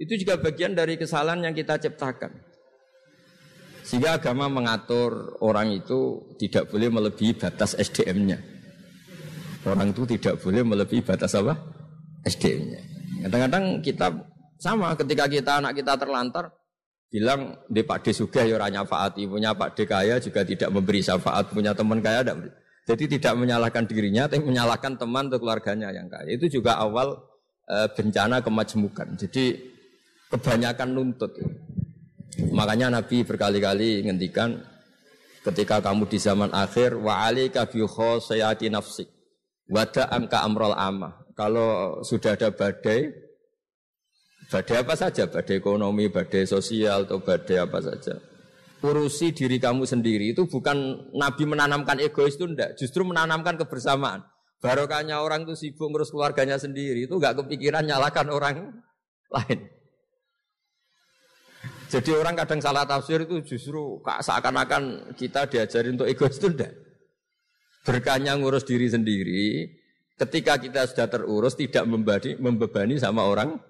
Itu 0.00 0.16
juga 0.16 0.40
bagian 0.40 0.72
dari 0.72 0.96
kesalahan 0.96 1.44
yang 1.44 1.52
kita 1.52 1.76
ciptakan. 1.76 2.32
Sehingga 3.84 4.16
agama 4.16 4.48
mengatur 4.48 5.36
orang 5.44 5.76
itu 5.76 6.32
tidak 6.40 6.72
boleh 6.72 6.88
melebihi 6.88 7.36
batas 7.36 7.76
SDM-nya. 7.76 8.40
Orang 9.68 9.92
itu 9.92 10.08
tidak 10.16 10.40
boleh 10.40 10.64
melebihi 10.64 11.04
batas 11.04 11.36
apa? 11.36 11.60
SDM-nya. 12.24 12.80
Kadang-kadang 13.28 13.84
kita 13.84 14.08
sama 14.56 14.96
ketika 14.96 15.28
kita 15.28 15.60
anak 15.60 15.76
kita 15.76 16.00
terlantar, 16.00 16.48
bilang 17.10 17.62
di 17.70 17.82
Pak 17.86 18.04
D 18.04 18.06
Sugih 18.10 18.44
ya 18.46 18.56
ranya 18.58 18.82
faati 18.82 19.24
punya 19.30 19.54
Pak 19.54 19.78
D 19.78 19.86
kaya 19.86 20.18
juga 20.18 20.42
tidak 20.42 20.70
memberi 20.74 21.00
syafaat. 21.00 21.50
Punya 21.54 21.72
teman 21.72 22.02
kaya 22.02 22.22
tidak 22.22 22.54
jadi 22.84 23.04
tidak 23.16 23.34
menyalahkan 23.40 23.88
dirinya 23.88 24.28
tapi 24.28 24.44
menyalahkan 24.44 25.00
teman 25.00 25.32
atau 25.32 25.40
keluarganya 25.40 25.88
yang 25.88 26.06
kaya. 26.12 26.36
Itu 26.36 26.60
juga 26.60 26.76
awal 26.76 27.16
e, 27.64 27.76
bencana 27.96 28.44
kemajmukan 28.44 29.16
jadi 29.16 29.56
kebanyakan 30.28 30.88
nuntut. 30.92 31.32
Makanya 32.50 32.90
Nabi 33.00 33.22
berkali-kali 33.22 34.04
ngendikan 34.04 34.58
ketika 35.46 35.80
kamu 35.80 36.10
di 36.10 36.18
zaman 36.18 36.50
akhir 36.50 36.98
wa 36.98 37.24
alika 37.24 37.64
bi 37.70 37.80
khosayati 37.84 38.68
nafsik 38.68 39.08
wada 39.68 40.08
angka 40.12 40.44
amrol 40.44 40.76
amah. 40.76 41.24
Kalau 41.34 42.00
sudah 42.06 42.36
ada 42.38 42.54
badai 42.54 43.10
Badai 44.52 44.76
apa 44.84 44.94
saja, 44.94 45.24
badai 45.26 45.56
ekonomi, 45.56 46.12
badai 46.12 46.44
sosial, 46.44 47.08
atau 47.08 47.20
badai 47.24 47.56
apa 47.64 47.78
saja. 47.80 48.20
Urusi 48.84 49.32
diri 49.32 49.56
kamu 49.56 49.88
sendiri 49.88 50.36
itu 50.36 50.44
bukan 50.44 51.08
Nabi 51.16 51.48
menanamkan 51.48 51.96
egois 52.04 52.36
itu 52.36 52.44
enggak, 52.44 52.76
justru 52.76 53.00
menanamkan 53.00 53.56
kebersamaan. 53.56 54.20
Barokahnya 54.60 55.24
orang 55.24 55.48
itu 55.48 55.56
sibuk 55.56 55.88
ngurus 55.88 56.12
keluarganya 56.12 56.60
sendiri 56.60 57.08
itu 57.08 57.16
enggak 57.16 57.40
kepikiran 57.40 57.84
nyalakan 57.84 58.28
orang 58.28 58.56
lain. 59.32 59.58
Jadi 61.88 62.10
orang 62.12 62.36
kadang 62.36 62.60
salah 62.60 62.84
tafsir 62.84 63.24
itu 63.24 63.40
justru 63.44 64.04
seakan-akan 64.04 65.16
kita 65.16 65.48
diajari 65.48 65.88
untuk 65.96 66.04
egois 66.04 66.36
itu 66.36 66.52
enggak. 66.52 66.72
Berkahnya 67.84 68.36
ngurus 68.36 68.64
diri 68.68 68.88
sendiri, 68.88 69.68
ketika 70.20 70.60
kita 70.60 70.88
sudah 70.88 71.08
terurus 71.08 71.56
tidak 71.56 71.84
membebani, 71.88 72.36
membebani 72.36 72.96
sama 73.00 73.24
orang 73.24 73.60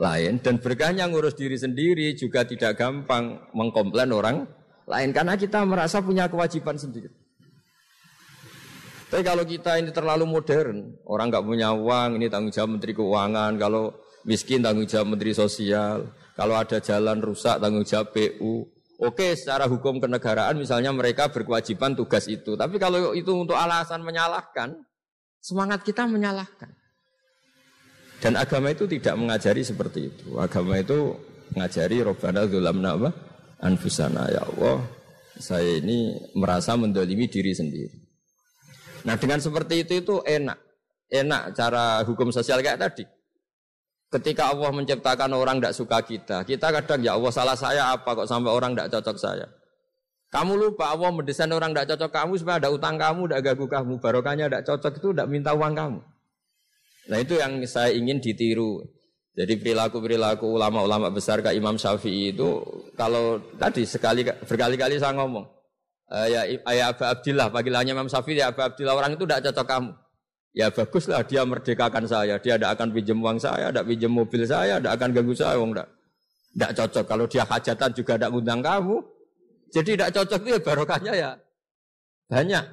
lain 0.00 0.40
dan 0.40 0.56
berkahnya 0.56 1.04
ngurus 1.12 1.36
diri 1.36 1.60
sendiri 1.60 2.16
juga 2.16 2.48
tidak 2.48 2.80
gampang 2.80 3.36
mengkomplain 3.52 4.08
orang 4.08 4.48
lain 4.88 5.12
karena 5.12 5.36
kita 5.36 5.60
merasa 5.68 6.00
punya 6.00 6.26
kewajiban 6.26 6.80
sendiri. 6.80 7.12
Tapi 9.10 9.26
kalau 9.26 9.42
kita 9.42 9.74
ini 9.76 9.90
terlalu 9.90 10.22
modern, 10.22 10.94
orang 11.02 11.34
nggak 11.34 11.42
punya 11.42 11.74
uang, 11.74 12.16
ini 12.16 12.30
tanggung 12.30 12.54
jawab 12.54 12.78
Menteri 12.78 12.94
Keuangan. 12.94 13.58
Kalau 13.58 13.90
miskin 14.22 14.62
tanggung 14.62 14.86
jawab 14.86 15.18
Menteri 15.18 15.34
Sosial. 15.34 16.14
Kalau 16.38 16.54
ada 16.54 16.78
jalan 16.78 17.18
rusak 17.18 17.58
tanggung 17.58 17.82
jawab 17.82 18.14
PU. 18.14 18.70
Oke, 19.02 19.34
secara 19.34 19.66
hukum 19.66 19.98
kenegaraan 19.98 20.54
misalnya 20.54 20.94
mereka 20.94 21.26
berkewajiban 21.26 21.98
tugas 21.98 22.30
itu. 22.30 22.54
Tapi 22.54 22.78
kalau 22.78 23.10
itu 23.16 23.34
untuk 23.34 23.58
alasan 23.58 24.06
menyalahkan, 24.06 24.78
semangat 25.42 25.82
kita 25.82 26.06
menyalahkan. 26.06 26.70
Dan 28.20 28.36
agama 28.36 28.68
itu 28.68 28.84
tidak 28.84 29.16
mengajari 29.16 29.64
seperti 29.64 30.12
itu. 30.12 30.36
Agama 30.36 30.76
itu 30.76 31.16
mengajari 31.56 32.04
Robbana 32.04 32.44
Zulamna 32.44 32.90
apa? 33.00 33.10
Anfusana 33.64 34.28
ya 34.28 34.44
Allah. 34.44 34.84
Saya 35.40 35.80
ini 35.80 36.12
merasa 36.36 36.76
mendolimi 36.76 37.24
diri 37.32 37.56
sendiri. 37.56 37.96
Nah 39.08 39.16
dengan 39.16 39.40
seperti 39.40 39.88
itu 39.88 40.04
itu 40.04 40.14
enak. 40.20 40.58
Enak 41.10 41.56
cara 41.56 42.04
hukum 42.04 42.28
sosial 42.28 42.60
kayak 42.60 42.76
tadi. 42.78 43.08
Ketika 44.10 44.52
Allah 44.52 44.74
menciptakan 44.74 45.30
orang 45.32 45.62
tidak 45.62 45.74
suka 45.80 45.98
kita, 46.02 46.42
kita 46.44 46.66
kadang 46.74 47.00
ya 47.00 47.14
Allah 47.16 47.32
salah 47.32 47.56
saya 47.56 47.94
apa 47.94 48.10
kok 48.12 48.28
sampai 48.28 48.50
orang 48.52 48.74
tidak 48.74 49.00
cocok 49.00 49.16
saya. 49.16 49.46
Kamu 50.30 50.54
lupa 50.54 50.92
Allah 50.92 51.10
mendesain 51.10 51.50
orang 51.50 51.72
tidak 51.72 51.94
cocok 51.94 52.10
kamu 52.10 52.32
supaya 52.38 52.56
ada 52.62 52.70
utang 52.70 52.98
kamu, 52.98 53.26
tidak 53.26 53.40
gagu 53.50 53.66
kamu. 53.66 53.92
Barokahnya 53.98 54.46
tidak 54.50 54.62
cocok 54.66 54.92
itu 54.98 55.08
tidak 55.14 55.28
minta 55.30 55.50
uang 55.54 55.74
kamu. 55.74 56.00
Nah 57.10 57.18
itu 57.18 57.34
yang 57.36 57.58
saya 57.66 57.90
ingin 57.90 58.22
ditiru. 58.22 58.80
Jadi 59.34 59.58
perilaku-perilaku 59.58 60.46
ulama-ulama 60.46 61.10
besar 61.10 61.42
kayak 61.42 61.58
Imam 61.58 61.74
Syafi'i 61.74 62.34
itu 62.34 62.62
kalau 62.94 63.38
tadi 63.58 63.86
sekali 63.86 64.26
berkali-kali 64.26 64.98
saya 64.98 65.14
ngomong, 65.16 65.46
e, 66.10 66.18
ya, 66.28 66.42
ya 66.50 66.90
Abu 66.90 67.06
Abdillah, 67.06 67.48
panggilannya 67.50 67.94
Imam 67.94 68.10
Syafi'i 68.10 68.42
ya 68.42 68.50
Abu 68.50 68.62
Abdillah 68.62 68.94
orang 68.94 69.14
itu 69.14 69.24
tidak 69.26 69.50
cocok 69.50 69.66
kamu. 69.66 69.90
Ya 70.50 70.66
baguslah 70.66 71.22
dia 71.22 71.46
merdekakan 71.46 72.04
saya. 72.10 72.34
Dia 72.42 72.58
tidak 72.58 72.74
akan 72.74 72.90
pinjam 72.90 73.22
uang 73.22 73.38
saya, 73.38 73.70
tidak 73.70 73.86
pinjam 73.86 74.10
mobil 74.10 74.42
saya, 74.42 74.82
tidak 74.82 74.92
akan 74.98 75.08
ganggu 75.14 75.34
saya. 75.34 75.54
Wong 75.62 75.70
tidak. 75.70 75.88
Tidak 76.50 76.72
cocok. 76.74 77.04
Kalau 77.06 77.24
dia 77.30 77.44
hajatan 77.46 77.90
juga 77.94 78.12
tidak 78.18 78.30
ngundang 78.34 78.58
kamu. 78.58 78.96
Jadi 79.70 79.90
tidak 79.94 80.10
cocok 80.10 80.40
itu 80.42 80.50
ya 80.50 80.58
barokahnya 80.58 81.12
ya 81.14 81.30
banyak. 82.26 82.64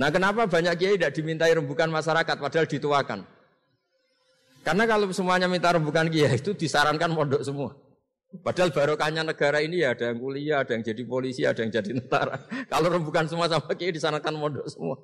Nah 0.00 0.08
kenapa 0.08 0.48
banyak 0.48 0.80
kiai 0.80 0.96
tidak 0.96 1.12
dimintai 1.12 1.52
rembukan 1.52 1.92
masyarakat 1.92 2.36
padahal 2.40 2.64
dituakan? 2.64 3.20
Karena 4.64 4.84
kalau 4.88 5.12
semuanya 5.12 5.44
minta 5.44 5.76
rembukan 5.76 6.08
kiai 6.08 6.40
itu 6.40 6.56
disarankan 6.56 7.12
mondok 7.12 7.44
semua. 7.44 7.76
Padahal 8.40 8.72
barokahnya 8.72 9.26
negara 9.28 9.60
ini 9.60 9.84
ya 9.84 9.92
ada 9.92 10.08
yang 10.08 10.22
kuliah, 10.22 10.64
ada 10.64 10.72
yang 10.72 10.86
jadi 10.86 11.02
polisi, 11.04 11.44
ada 11.44 11.60
yang 11.60 11.68
jadi 11.74 12.00
tentara. 12.00 12.40
Kalau 12.72 12.88
rembukan 12.88 13.26
semua 13.28 13.50
sama 13.50 13.74
kiai 13.76 13.92
disarankan 13.92 14.32
mondok 14.38 14.70
semua. 14.72 14.96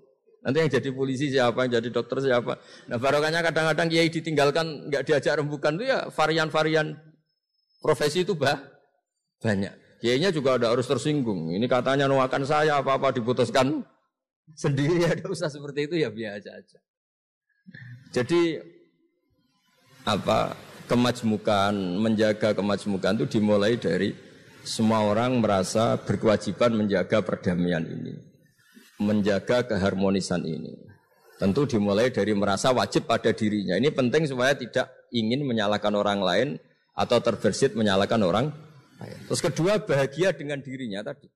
Nanti 0.46 0.62
yang 0.62 0.70
jadi 0.70 0.88
polisi 0.94 1.34
siapa, 1.34 1.66
yang 1.66 1.82
jadi 1.82 1.88
dokter 1.90 2.22
siapa. 2.22 2.56
Nah 2.86 2.96
barokahnya 2.96 3.42
kadang-kadang 3.42 3.90
kiai 3.92 4.08
ditinggalkan 4.08 4.88
nggak 4.88 5.02
diajak 5.04 5.42
rembukan 5.42 5.76
itu 5.76 5.90
ya 5.90 6.06
varian-varian 6.08 6.96
profesi 7.82 8.22
itu 8.22 8.32
bah 8.32 8.62
banyak. 9.42 9.74
Kiainya 10.00 10.30
juga 10.30 10.56
ada 10.56 10.70
harus 10.70 10.86
tersinggung. 10.86 11.50
Ini 11.50 11.66
katanya 11.66 12.06
nuakan 12.06 12.46
saya 12.46 12.78
apa-apa 12.78 13.10
diputuskan 13.10 13.82
sendiri 14.54 15.02
ada 15.08 15.26
usah 15.26 15.50
seperti 15.50 15.90
itu 15.90 15.94
ya 15.98 16.12
biasa 16.12 16.50
aja. 16.54 16.78
Jadi 18.14 18.62
apa 20.06 20.54
kemajmukan, 20.86 21.74
menjaga 21.98 22.54
kemajmukan 22.54 23.18
itu 23.18 23.40
dimulai 23.40 23.74
dari 23.74 24.14
semua 24.62 25.02
orang 25.02 25.42
merasa 25.42 25.98
berkewajiban 25.98 26.74
menjaga 26.74 27.22
perdamaian 27.22 27.82
ini 27.82 28.36
menjaga 29.00 29.64
keharmonisan 29.68 30.44
ini. 30.44 30.72
Tentu 31.36 31.68
dimulai 31.68 32.08
dari 32.08 32.32
merasa 32.32 32.72
wajib 32.72 33.04
pada 33.04 33.28
dirinya. 33.28 33.76
Ini 33.76 33.92
penting 33.92 34.24
supaya 34.24 34.56
tidak 34.56 34.88
ingin 35.12 35.44
menyalahkan 35.44 35.92
orang 35.92 36.24
lain 36.24 36.48
atau 36.96 37.20
terbersit 37.20 37.76
menyalahkan 37.76 38.16
orang 38.24 38.48
lain. 38.96 39.18
Terus 39.28 39.44
kedua 39.44 39.76
bahagia 39.84 40.32
dengan 40.32 40.64
dirinya 40.64 41.04
tadi. 41.04 41.28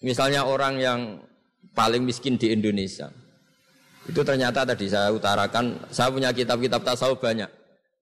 Misalnya 0.00 0.48
orang 0.48 0.80
yang 0.80 1.00
paling 1.72 2.04
miskin 2.04 2.36
di 2.36 2.52
Indonesia. 2.52 3.08
Itu 4.08 4.26
ternyata 4.26 4.66
tadi 4.66 4.90
saya 4.90 5.14
utarakan, 5.14 5.78
saya 5.94 6.10
punya 6.10 6.34
kitab-kitab 6.34 6.82
tasawuf 6.82 7.22
banyak. 7.22 7.48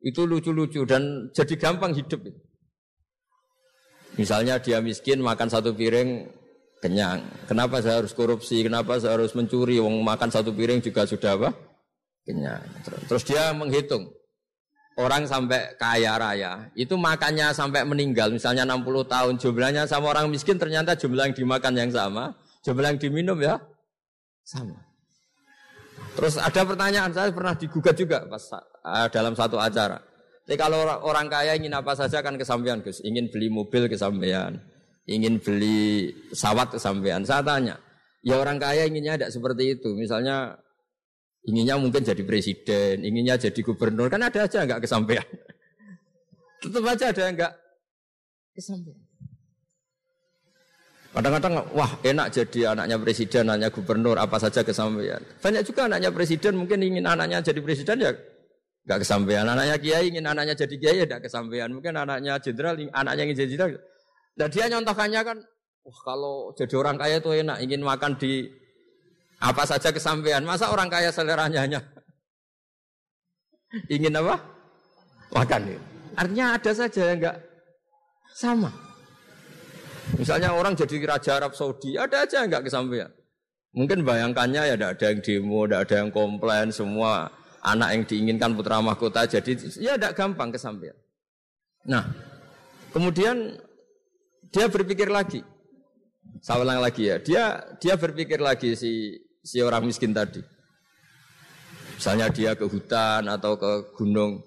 Itu 0.01 0.25
lucu-lucu 0.25 0.89
dan 0.89 1.29
jadi 1.37 1.55
gampang 1.61 1.93
hidup. 1.93 2.25
Misalnya 4.17 4.57
dia 4.59 4.81
miskin 4.81 5.21
makan 5.21 5.53
satu 5.53 5.77
piring 5.77 6.25
kenyang. 6.81 7.21
Kenapa 7.45 7.85
saya 7.85 8.01
harus 8.01 8.17
korupsi? 8.17 8.65
Kenapa 8.65 8.97
saya 8.97 9.21
harus 9.21 9.37
mencuri? 9.37 9.77
Wong 9.77 10.01
makan 10.01 10.33
satu 10.33 10.51
piring 10.57 10.81
juga 10.81 11.05
sudah 11.05 11.37
apa? 11.37 11.53
Kenyang. 12.25 12.65
Terus 13.07 13.23
dia 13.29 13.53
menghitung. 13.53 14.09
Orang 14.99 15.25
sampai 15.25 15.81
kaya 15.81 16.19
raya, 16.21 16.69
itu 16.77 16.93
makannya 16.93 17.57
sampai 17.57 17.89
meninggal, 17.89 18.29
misalnya 18.29 18.69
60 18.69 19.07
tahun, 19.09 19.35
jumlahnya 19.41 19.89
sama 19.89 20.13
orang 20.13 20.29
miskin 20.29 20.61
ternyata 20.61 20.93
jumlah 20.93 21.25
yang 21.25 21.33
dimakan 21.33 21.73
yang 21.73 21.89
sama, 21.89 22.37
jumlah 22.65 22.89
yang 22.95 23.01
diminum 23.01 23.39
ya 23.41 23.61
sama. 24.45 24.91
Terus 26.17 26.37
ada 26.37 26.67
pertanyaan, 26.67 27.11
saya 27.15 27.31
pernah 27.31 27.55
digugat 27.55 27.95
juga 27.95 28.27
pas 28.27 28.43
uh, 28.53 29.09
dalam 29.09 29.33
satu 29.39 29.57
acara. 29.61 30.01
Jadi 30.45 30.57
kalau 30.59 30.83
orang 31.07 31.31
kaya 31.31 31.55
ingin 31.55 31.71
apa 31.71 31.95
saja 31.95 32.19
kan 32.25 32.35
kesampaian 32.35 32.83
Gus, 32.83 32.99
ingin 33.07 33.31
beli 33.31 33.47
mobil 33.47 33.87
kesampaian, 33.87 34.59
ingin 35.07 35.39
beli 35.39 36.11
pesawat 36.33 36.75
kesampaian. 36.75 37.23
Saya 37.23 37.47
tanya, 37.47 37.79
ya 38.27 38.41
orang 38.41 38.59
kaya 38.59 38.91
inginnya 38.91 39.15
tidak 39.15 39.31
seperti 39.31 39.79
itu. 39.79 39.95
Misalnya 39.95 40.59
inginnya 41.47 41.79
mungkin 41.79 42.03
jadi 42.03 42.23
presiden, 42.27 43.07
inginnya 43.07 43.39
jadi 43.39 43.61
gubernur, 43.63 44.11
kan 44.11 44.27
ada 44.27 44.51
aja 44.51 44.67
nggak 44.67 44.83
kesampaian. 44.83 45.25
Tetap 46.67 46.85
aja 46.85 47.05
ada 47.15 47.23
yang 47.23 47.35
nggak 47.39 47.55
kesampaian. 48.59 49.00
Kadang-kadang, 51.11 51.67
wah 51.75 51.91
enak 52.07 52.31
jadi 52.31 52.71
anaknya 52.71 52.97
presiden, 53.03 53.51
anaknya 53.51 53.75
gubernur, 53.75 54.15
apa 54.15 54.39
saja 54.39 54.63
kesampaian. 54.63 55.19
Banyak 55.43 55.67
juga 55.67 55.91
anaknya 55.91 56.15
presiden 56.15 56.55
mungkin 56.55 56.79
ingin 56.87 57.03
anaknya 57.03 57.43
jadi 57.43 57.59
presiden 57.59 57.99
ya 57.99 58.15
nggak 58.87 58.99
kesampaian. 59.03 59.43
Anaknya 59.43 59.77
kiai 59.83 60.07
ingin 60.07 60.23
anaknya 60.23 60.55
jadi 60.55 60.75
kiai 60.79 60.97
ya 61.03 61.07
nggak 61.11 61.27
kesampaian. 61.27 61.67
Mungkin 61.75 61.99
anaknya 61.99 62.39
jenderal, 62.39 62.79
anaknya 62.95 63.23
ingin 63.27 63.37
jadi 63.43 63.51
jenderal 63.59 63.71
Nah 64.39 64.47
dia 64.47 64.65
nyontohkannya 64.71 65.21
kan, 65.27 65.39
wah 65.83 65.99
kalau 66.07 66.55
jadi 66.55 66.75
orang 66.79 66.97
kaya 66.97 67.19
itu 67.19 67.31
enak, 67.35 67.59
ingin 67.59 67.83
makan 67.83 68.15
di 68.15 68.47
apa 69.43 69.67
saja 69.67 69.91
kesampaian. 69.91 70.47
Masa 70.47 70.71
orang 70.71 70.87
kaya 70.87 71.11
seleranya 71.11 71.67
hanya 71.67 71.81
ingin 73.95 74.15
apa? 74.15 74.39
Makan. 75.35 75.75
Artinya 76.15 76.55
ada 76.55 76.71
saja 76.71 77.03
yang 77.11 77.19
enggak 77.19 77.37
sama. 78.35 78.90
Misalnya 80.19 80.57
orang 80.57 80.75
jadi 80.75 80.97
raja 81.07 81.39
Arab 81.39 81.53
Saudi, 81.55 81.95
ada 81.95 82.27
aja 82.27 82.43
enggak 82.43 82.67
kesampaian. 82.67 83.11
Mungkin 83.71 84.03
bayangkannya 84.03 84.63
ya 84.67 84.75
tidak 84.75 84.91
ada 84.99 85.07
yang 85.15 85.21
demo, 85.23 85.61
tidak 85.63 85.81
ada 85.87 85.95
yang 86.03 86.11
komplain, 86.11 86.67
semua 86.75 87.31
anak 87.63 87.89
yang 87.95 88.03
diinginkan 88.09 88.57
putra 88.57 88.81
mahkota 88.81 89.29
jadi 89.29 89.53
ya 89.79 89.95
tidak 89.95 90.17
gampang 90.17 90.51
kesampaian. 90.51 90.97
Nah, 91.87 92.09
kemudian 92.91 93.57
dia 94.51 94.67
berpikir 94.67 95.07
lagi. 95.07 95.45
Saya 96.43 96.65
ulang 96.65 96.83
lagi 96.83 97.09
ya. 97.09 97.17
Dia 97.23 97.63
dia 97.79 97.95
berpikir 97.95 98.43
lagi 98.43 98.75
si 98.75 99.17
si 99.45 99.63
orang 99.63 99.87
miskin 99.87 100.11
tadi. 100.11 100.43
Misalnya 101.97 102.33
dia 102.33 102.57
ke 102.57 102.65
hutan 102.65 103.29
atau 103.29 103.61
ke 103.61 103.93
gunung. 103.95 104.41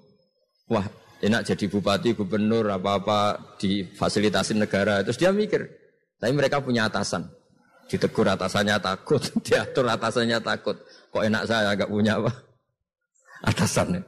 Wah, 0.67 0.89
enak 1.23 1.41
jadi 1.47 1.65
bupati, 1.71 2.11
gubernur, 2.11 2.67
apa-apa 2.67 3.55
difasilitasi 3.55 4.59
negara. 4.59 4.99
Terus 5.07 5.15
dia 5.15 5.31
mikir, 5.31 5.63
tapi 6.19 6.35
mereka 6.35 6.59
punya 6.59 6.91
atasan. 6.91 7.31
Ditegur 7.87 8.27
atasannya 8.27 8.75
takut, 8.83 9.23
diatur 9.47 9.87
atasannya 9.87 10.43
takut. 10.43 10.75
Kok 11.15 11.23
enak 11.23 11.43
saya 11.47 11.71
agak 11.71 11.87
punya 11.87 12.19
apa? 12.19 12.31
Atasan. 13.49 13.99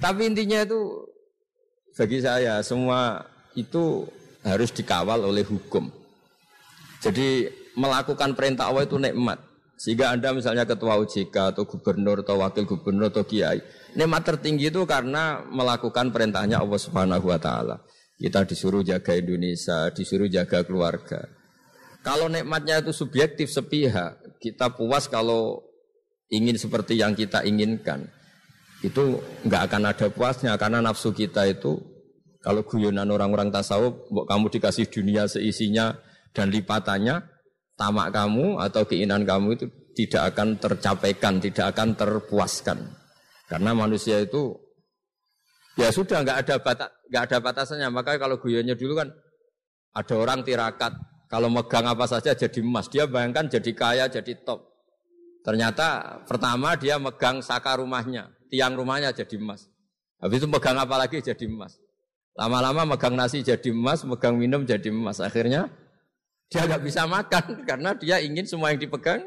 Tapi 0.00 0.20
intinya 0.24 0.64
itu 0.64 1.04
bagi 1.92 2.24
saya 2.24 2.64
semua 2.64 3.20
itu 3.52 4.08
harus 4.40 4.72
dikawal 4.72 5.20
oleh 5.20 5.44
hukum. 5.44 5.92
Jadi 7.04 7.44
melakukan 7.76 8.32
perintah 8.32 8.72
Allah 8.72 8.88
itu 8.88 8.96
nikmat. 8.96 9.36
Sehingga 9.78 10.10
Anda 10.10 10.34
misalnya 10.34 10.66
ketua 10.66 10.98
OJK 10.98 11.54
atau 11.54 11.62
gubernur 11.62 12.26
atau 12.26 12.42
wakil 12.42 12.66
gubernur 12.66 13.14
atau 13.14 13.22
kiai, 13.22 13.62
nikmat 13.94 14.26
tertinggi 14.26 14.74
itu 14.74 14.82
karena 14.82 15.46
melakukan 15.46 16.10
perintahnya 16.10 16.58
Allah 16.58 16.80
Subhanahu 16.82 17.30
wa 17.30 17.38
taala. 17.38 17.78
Kita 18.18 18.42
disuruh 18.42 18.82
jaga 18.82 19.14
Indonesia, 19.14 19.86
disuruh 19.94 20.26
jaga 20.26 20.66
keluarga. 20.66 21.30
Kalau 22.02 22.26
nikmatnya 22.26 22.82
itu 22.82 22.90
subjektif 22.90 23.54
sepihak, 23.54 24.18
kita 24.42 24.74
puas 24.74 25.06
kalau 25.06 25.62
ingin 26.26 26.58
seperti 26.58 26.98
yang 26.98 27.14
kita 27.14 27.46
inginkan. 27.46 28.10
Itu 28.82 29.22
nggak 29.46 29.62
akan 29.70 29.82
ada 29.94 30.06
puasnya 30.10 30.58
karena 30.58 30.82
nafsu 30.82 31.14
kita 31.14 31.46
itu 31.46 31.78
kalau 32.42 32.62
guyonan 32.62 33.10
orang-orang 33.10 33.50
tasawuf, 33.50 34.10
kamu 34.10 34.46
dikasih 34.50 34.86
dunia 34.90 35.26
seisinya 35.26 35.98
dan 36.30 36.54
lipatannya, 36.54 37.22
tamak 37.78 38.10
kamu 38.10 38.58
atau 38.58 38.82
keinginan 38.82 39.22
kamu 39.22 39.54
itu 39.54 39.66
tidak 39.94 40.34
akan 40.34 40.58
tercapaikan, 40.58 41.38
tidak 41.38 41.72
akan 41.74 41.94
terpuaskan. 41.94 42.78
Karena 43.46 43.72
manusia 43.72 44.20
itu 44.20 44.52
ya 45.78 45.94
sudah 45.94 46.26
nggak 46.26 46.38
ada 46.44 46.56
batas, 46.58 46.90
nggak 47.08 47.22
ada 47.30 47.38
batasannya. 47.38 47.88
Maka 47.88 48.18
kalau 48.18 48.42
guyonnya 48.42 48.74
dulu 48.74 48.98
kan 48.98 49.08
ada 49.94 50.14
orang 50.18 50.42
tirakat, 50.42 50.92
kalau 51.30 51.48
megang 51.48 51.86
apa 51.86 52.04
saja 52.04 52.34
jadi 52.34 52.60
emas. 52.60 52.90
Dia 52.90 53.06
bayangkan 53.06 53.46
jadi 53.46 53.70
kaya, 53.72 54.04
jadi 54.10 54.36
top. 54.42 54.68
Ternyata 55.46 56.20
pertama 56.28 56.76
dia 56.76 57.00
megang 57.00 57.40
saka 57.40 57.78
rumahnya, 57.78 58.28
tiang 58.52 58.74
rumahnya 58.74 59.14
jadi 59.14 59.38
emas. 59.38 59.70
Habis 60.18 60.44
itu 60.44 60.48
megang 60.50 60.76
apa 60.76 60.98
lagi 60.98 61.22
jadi 61.22 61.46
emas. 61.46 61.78
Lama-lama 62.38 62.94
megang 62.94 63.14
nasi 63.18 63.42
jadi 63.42 63.70
emas, 63.70 64.02
megang 64.06 64.38
minum 64.38 64.62
jadi 64.66 64.90
emas. 64.90 65.18
Akhirnya 65.18 65.70
dia 66.48 66.64
nggak 66.64 66.82
bisa 66.84 67.04
makan 67.04 67.44
karena 67.68 67.90
dia 67.96 68.16
ingin 68.20 68.44
semua 68.48 68.72
yang 68.72 68.80
dipegang 68.80 69.24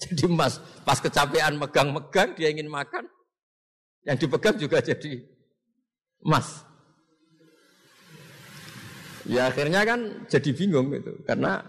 jadi 0.00 0.24
emas. 0.32 0.56
Pas 0.82 0.96
kecapean 0.96 1.60
megang-megang 1.60 2.32
dia 2.32 2.48
ingin 2.48 2.72
makan, 2.72 3.04
yang 4.08 4.16
dipegang 4.16 4.56
juga 4.56 4.80
jadi 4.80 5.20
emas. 6.24 6.64
Ya 9.28 9.52
akhirnya 9.52 9.84
kan 9.84 10.24
jadi 10.32 10.50
bingung 10.56 10.88
gitu 10.96 11.12
karena 11.28 11.60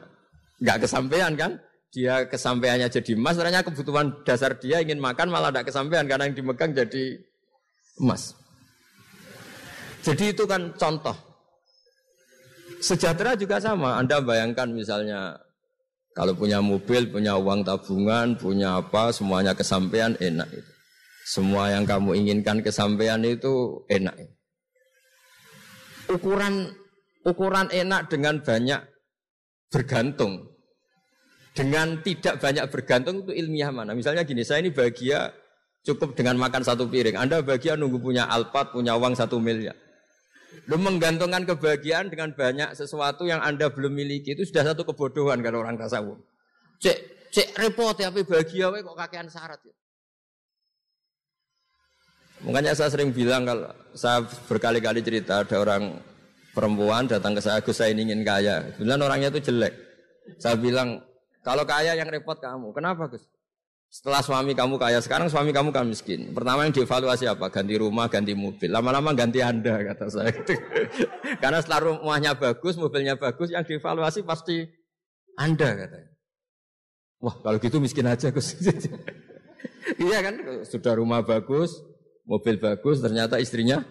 nggak 0.64 0.88
kesampaian 0.88 1.36
kan. 1.36 1.60
Dia 1.92 2.24
kesampaiannya 2.24 2.88
jadi 2.88 3.20
emas, 3.20 3.36
ternyata 3.36 3.68
kebutuhan 3.68 4.24
dasar 4.24 4.56
dia 4.56 4.80
ingin 4.80 4.96
makan 4.96 5.28
malah 5.28 5.52
tidak 5.52 5.76
kesampaian 5.76 6.08
karena 6.08 6.32
yang 6.32 6.40
dimegang 6.40 6.72
jadi 6.72 7.20
emas. 8.00 8.32
Jadi 10.00 10.32
itu 10.32 10.48
kan 10.48 10.72
contoh. 10.80 11.31
Sejahtera 12.82 13.38
juga 13.38 13.62
sama. 13.62 14.02
Anda 14.02 14.20
bayangkan 14.20 14.68
misalnya 14.74 15.38
Kalau 16.12 16.36
punya 16.36 16.60
mobil, 16.60 17.08
punya 17.08 17.40
uang 17.40 17.64
tabungan, 17.64 18.36
punya 18.36 18.84
apa, 18.84 19.16
semuanya 19.16 19.56
kesampaian 19.56 20.12
enak 20.20 20.44
itu. 20.52 20.72
Semua 21.24 21.72
yang 21.72 21.88
kamu 21.88 22.20
inginkan 22.20 22.60
kesampaian 22.60 23.24
itu 23.24 23.80
enak. 23.88 24.12
Ukuran 26.12 26.76
ukuran 27.24 27.72
enak 27.72 28.12
dengan 28.12 28.44
banyak 28.44 28.84
bergantung. 29.72 30.52
Dengan 31.56 32.04
tidak 32.04 32.44
banyak 32.44 32.68
bergantung 32.68 33.24
itu 33.24 33.32
ilmiah 33.32 33.72
mana? 33.72 33.96
Misalnya 33.96 34.28
gini, 34.28 34.44
saya 34.44 34.60
ini 34.60 34.76
bahagia 34.76 35.32
cukup 35.88 36.12
dengan 36.16 36.36
makan 36.36 36.64
satu 36.64 36.92
piring. 36.92 37.16
Anda 37.16 37.40
bahagia 37.40 37.80
nunggu 37.80 38.04
punya 38.04 38.28
alpat, 38.28 38.76
punya 38.76 39.00
uang 39.00 39.16
satu 39.16 39.40
miliar. 39.40 39.80
Lu 40.68 40.78
menggantungkan 40.78 41.48
kebahagiaan 41.48 42.12
dengan 42.12 42.36
banyak 42.36 42.76
sesuatu 42.76 43.24
yang 43.26 43.40
Anda 43.40 43.72
belum 43.72 43.92
miliki 43.96 44.36
itu 44.36 44.44
sudah 44.48 44.72
satu 44.72 44.84
kebodohan 44.88 45.40
kalau 45.42 45.64
orang 45.64 45.80
tasawuf. 45.80 46.20
Cek, 46.80 46.98
cek 47.32 47.48
repot 47.58 47.96
ya, 47.98 48.12
tapi 48.12 48.28
bahagia 48.28 48.68
we 48.70 48.84
kok 48.84 48.98
kakean 48.98 49.28
syarat 49.32 49.60
ya. 49.64 49.76
Makanya 52.42 52.74
saya 52.74 52.90
sering 52.90 53.14
bilang 53.14 53.46
kalau 53.46 53.70
saya 53.94 54.26
berkali-kali 54.50 55.06
cerita 55.06 55.46
ada 55.46 55.62
orang 55.62 56.02
perempuan 56.58 57.06
datang 57.06 57.38
ke 57.38 57.42
saya, 57.42 57.62
Gus 57.62 57.78
saya 57.78 57.94
ingin 57.94 58.26
kaya. 58.26 58.66
Bilang 58.82 59.02
orangnya 59.06 59.30
itu 59.30 59.54
jelek. 59.54 59.74
Saya 60.42 60.58
bilang 60.58 61.06
kalau 61.46 61.66
kaya 61.70 61.94
yang 61.94 62.10
repot 62.10 62.38
kamu. 62.42 62.74
Kenapa 62.74 63.10
Gus? 63.14 63.30
Setelah 63.92 64.24
suami 64.24 64.56
kamu 64.56 64.80
kaya, 64.80 65.04
sekarang 65.04 65.28
suami 65.28 65.52
kamu 65.52 65.76
kan 65.76 65.84
miskin. 65.84 66.32
Pertama 66.32 66.64
yang 66.64 66.72
dievaluasi 66.72 67.28
apa? 67.28 67.52
Ganti 67.52 67.76
rumah, 67.76 68.08
ganti 68.08 68.32
mobil. 68.32 68.72
Lama-lama 68.72 69.12
ganti 69.12 69.44
Anda, 69.44 69.84
kata 69.84 70.08
saya. 70.08 70.32
Karena 71.44 71.60
setelah 71.60 71.92
rumahnya 71.92 72.40
bagus, 72.40 72.80
mobilnya 72.80 73.20
bagus, 73.20 73.52
yang 73.52 73.68
dievaluasi 73.68 74.24
pasti 74.24 74.64
Anda, 75.36 75.76
katanya. 75.76 76.12
Wah, 77.20 77.36
kalau 77.44 77.60
gitu 77.60 77.84
miskin 77.84 78.08
aja, 78.08 78.32
Gus. 78.32 78.56
iya 80.08 80.24
kan, 80.24 80.40
sudah 80.64 80.96
rumah 80.96 81.28
bagus, 81.28 81.76
mobil 82.24 82.64
bagus, 82.64 83.04
ternyata 83.04 83.44
istrinya. 83.44 83.84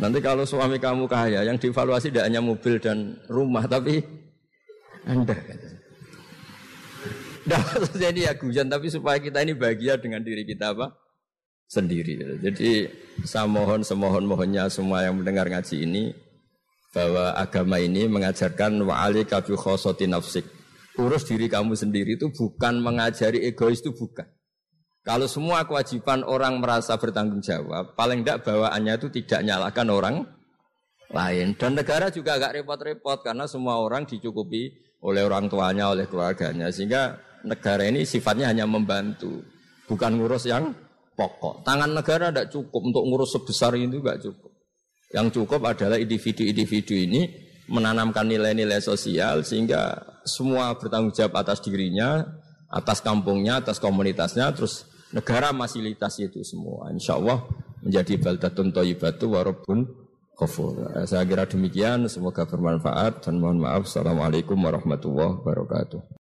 Nanti 0.00 0.24
kalau 0.24 0.48
suami 0.48 0.80
kamu 0.80 1.04
kaya, 1.04 1.44
yang 1.44 1.60
dievaluasi 1.60 2.08
tidak 2.08 2.32
hanya 2.32 2.40
mobil 2.40 2.80
dan 2.80 3.20
rumah, 3.28 3.68
tapi 3.68 4.00
Anda, 5.04 5.36
katanya. 5.36 5.63
Nah, 7.44 7.60
maksudnya 7.80 8.08
ini 8.12 8.20
ya 8.24 8.32
guyon, 8.36 8.68
tapi 8.68 8.88
supaya 8.88 9.20
kita 9.20 9.44
ini 9.44 9.52
bahagia 9.52 10.00
dengan 10.00 10.24
diri 10.24 10.48
kita 10.48 10.72
apa? 10.72 10.92
Sendiri. 11.68 12.20
Jadi 12.40 12.88
saya 13.24 13.48
mohon 13.48 13.80
semohon 13.80 14.24
mohonnya 14.28 14.68
semua 14.68 15.04
yang 15.04 15.20
mendengar 15.20 15.48
ngaji 15.48 15.84
ini 15.84 16.12
bahwa 16.94 17.34
agama 17.34 17.82
ini 17.82 18.06
mengajarkan 18.06 18.78
wa'ali 18.84 19.26
kafi 19.26 19.58
khosoti 19.58 20.06
nafsik. 20.06 20.46
Urus 20.94 21.26
diri 21.26 21.50
kamu 21.50 21.74
sendiri 21.74 22.14
itu 22.14 22.30
bukan 22.30 22.78
mengajari 22.78 23.42
egois 23.42 23.82
itu 23.82 23.90
bukan. 23.90 24.30
Kalau 25.04 25.28
semua 25.28 25.66
kewajiban 25.68 26.24
orang 26.24 26.62
merasa 26.62 26.96
bertanggung 26.96 27.42
jawab, 27.44 27.92
paling 27.92 28.24
tidak 28.24 28.46
bawaannya 28.46 28.94
itu 28.96 29.08
tidak 29.20 29.40
nyalakan 29.44 29.88
orang 29.90 30.16
lain. 31.12 31.52
Dan 31.58 31.76
negara 31.76 32.08
juga 32.08 32.40
agak 32.40 32.62
repot-repot 32.62 33.20
karena 33.20 33.44
semua 33.44 33.82
orang 33.82 34.08
dicukupi 34.08 34.72
oleh 35.04 35.20
orang 35.26 35.52
tuanya, 35.52 35.92
oleh 35.92 36.08
keluarganya. 36.08 36.72
Sehingga 36.72 37.20
negara 37.44 37.84
ini 37.86 38.08
sifatnya 38.08 38.50
hanya 38.50 38.64
membantu, 38.64 39.44
bukan 39.86 40.16
ngurus 40.18 40.48
yang 40.48 40.72
pokok. 41.14 41.62
Tangan 41.62 41.94
negara 41.94 42.32
tidak 42.32 42.50
cukup 42.50 42.80
untuk 42.90 43.04
ngurus 43.06 43.30
sebesar 43.36 43.76
itu 43.78 44.00
tidak 44.00 44.18
cukup. 44.24 44.52
Yang 45.14 45.26
cukup 45.40 45.60
adalah 45.70 45.96
individu-individu 46.00 46.94
ini 46.98 47.22
menanamkan 47.70 48.26
nilai-nilai 48.26 48.82
sosial 48.82 49.46
sehingga 49.46 49.94
semua 50.26 50.74
bertanggung 50.74 51.14
jawab 51.14 51.38
atas 51.38 51.62
dirinya, 51.62 52.24
atas 52.66 52.98
kampungnya, 53.00 53.62
atas 53.62 53.78
komunitasnya, 53.78 54.50
terus 54.52 54.88
negara 55.14 55.54
fasilitasi 55.54 56.34
itu 56.34 56.42
semua. 56.42 56.90
Insya 56.90 57.16
Allah 57.16 57.46
menjadi 57.84 58.18
baldatun 58.18 58.74
toyibatu 58.74 59.32
warobun 59.38 59.86
kafur. 60.34 60.90
Saya 61.06 61.22
kira 61.24 61.46
demikian, 61.46 62.10
semoga 62.10 62.42
bermanfaat 62.44 63.22
dan 63.22 63.38
mohon 63.38 63.62
maaf. 63.62 63.86
Assalamualaikum 63.86 64.58
warahmatullahi 64.58 65.40
wabarakatuh. 65.40 66.10